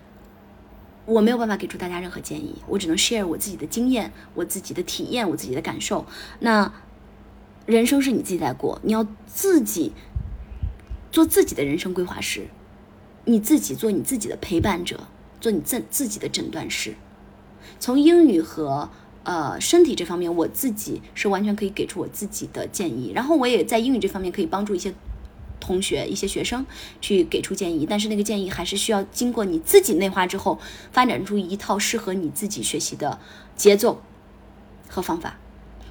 [1.05, 6.07] 我没有办法给出大家任何建议，我只能 share 我自己的经验、我自己的体验、我自己的感受。
[6.41, 6.72] 那
[7.66, 9.93] 人生是你自己在过，你要自己
[11.12, 12.49] 做自己的人生规划师，
[13.27, 15.09] 你自己做你自己的陪伴者。
[15.41, 16.95] 做你自自己的诊断师，
[17.78, 18.89] 从英语和
[19.24, 23.12] 呃身体这方面，我自己是完全可以给出我自己的建议。
[23.14, 24.95] 然后我也在英语这方面可以帮助一些
[25.61, 26.64] 同学、一些学生
[27.01, 27.87] 去给出建议。
[27.89, 30.59] 但是那个建议还是需要经过你自己内化之后，
[30.93, 33.18] 发展出一套适合你自己学习的
[33.57, 34.03] 节奏
[34.89, 35.39] 和方法。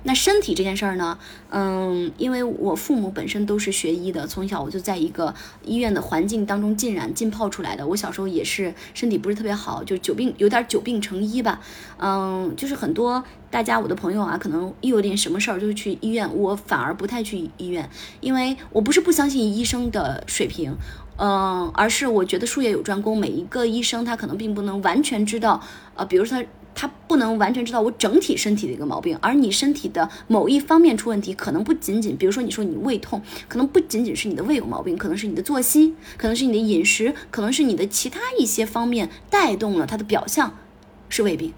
[0.07, 1.17] 那身体这件事儿呢，
[1.49, 5.33] 嗯，因为我父母本身都是学医的，从小我就在一个
[5.63, 7.87] 医院的环境当中浸染浸泡出来的。
[7.87, 11.59] 我小时候也是身体不是特别好，就久病有点久病成医吧，
[11.97, 17.89] 嗯，就是很多大家我的朋友啊，可能一有点什么事儿就去医院，我反而不太去医院，
[18.21, 20.77] 因为我不是不相信医生的水平，
[21.17, 25.59] 嗯，而是我觉得术业有专攻，每一个医生他可能并不能完全知道，
[25.95, 26.43] 呃，比如说。
[26.75, 40.53] 他不能完全知道我整体身体的一个毛病，而你身体的某一方面出问题，可能不仅仅，比如说你说你胃痛，可能不仅仅是你的胃有毛病，可能是你的作息，可能是你的饮食，可能是你的其他一些方面带动了它的表象，
[41.07, 41.53] 是胃病，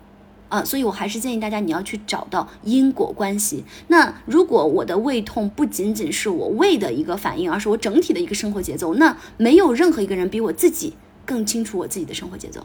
[0.49, 3.63] 啊，所以我还是建议大家你要去找到因果关系。
[3.87, 10.93] 那如果我的胃痛不仅仅是我胃的一个反应，而是我整体的一个生活节奏，那没有任何一个人比我自己
[11.25, 12.63] 更清楚我自己的生活节奏。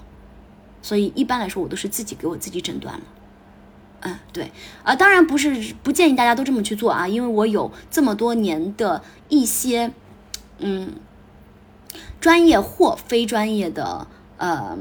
[0.82, 3.02] 所以一般来说，我都是自己给我自己诊断了。
[4.00, 4.50] 嗯，对，
[4.82, 9.92] 啊，当然不是不建议大家都这么去做啊，因为我有这么多年的一些，
[10.58, 10.94] 嗯，
[12.20, 14.08] 专业或非专业的
[14.38, 14.76] 呃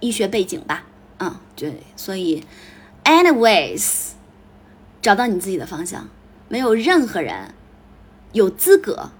[0.00, 0.84] 医学背景吧。
[1.18, 2.44] 嗯，对，所以
[3.04, 4.10] ，anyways，
[5.00, 6.08] 找到你自己的方向，
[6.48, 7.54] 没有任何人
[8.32, 9.12] 有资格、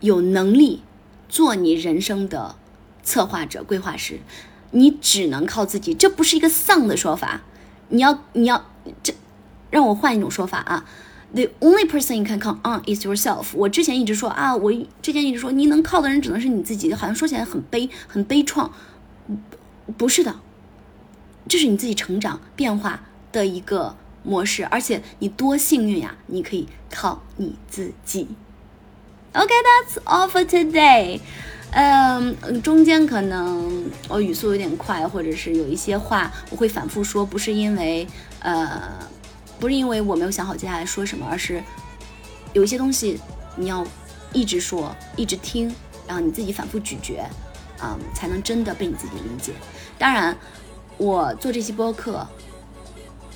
[0.00, 0.82] 有能力
[1.28, 2.56] 做你人生的
[3.04, 4.18] 策划者、规划师。
[4.70, 7.42] 你只能靠自己，这不是一个丧的说法。
[7.88, 8.64] 你要，你要，
[9.02, 9.12] 这
[9.70, 10.84] 让我换一种说法啊。
[11.32, 13.48] The only person you can count on is yourself。
[13.54, 18.70] 我之前一直说啊，我之前一直说，你能靠的人只能是你自己，好像说起来很悲，很悲怆。
[19.96, 20.36] 不是的，
[21.48, 28.28] 这是你自己成长变化的一个模式，而且你多幸运呀，你可以靠你自己。
[29.32, 31.20] OK，that's all for today。
[31.72, 38.04] 嗯，中间可能我语速有点快，或者是有一些话我会反复说，不是因为
[38.40, 38.82] 呃，
[39.60, 41.62] 不是因为我没有想好接下来说什么，而是
[42.52, 43.20] 有一些东西
[43.54, 43.86] 你要
[44.32, 45.72] 一直说，一直听，
[46.08, 47.24] 然后你自己反复咀嚼，
[47.80, 49.52] 嗯，才能真的被你自己理解。
[49.96, 50.36] 当然，
[50.96, 52.26] 我做这期播客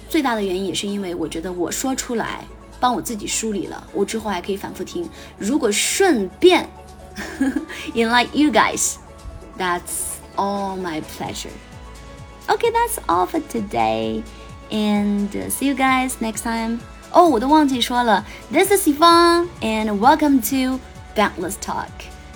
[0.09, 2.45] 最大的原因也是因为我觉得我说出来，
[2.81, 5.09] 帮我自己梳理了，我之后还可以反复听。
[5.39, 6.69] 如果顺便。
[7.94, 9.00] in like you guys.
[9.58, 11.52] That's all my pleasure.
[12.50, 14.24] Okay, that's all for today.
[14.72, 16.80] And uh, see you guys next time.
[17.12, 18.26] Oh, 我都忘记说了.
[18.52, 20.80] This is Yvonne, and welcome to
[21.16, 21.90] Boundless Talk.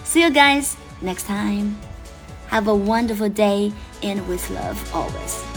[0.04, 1.78] See you guys next time.
[2.50, 3.72] Have a wonderful day,
[4.02, 5.57] and with love always.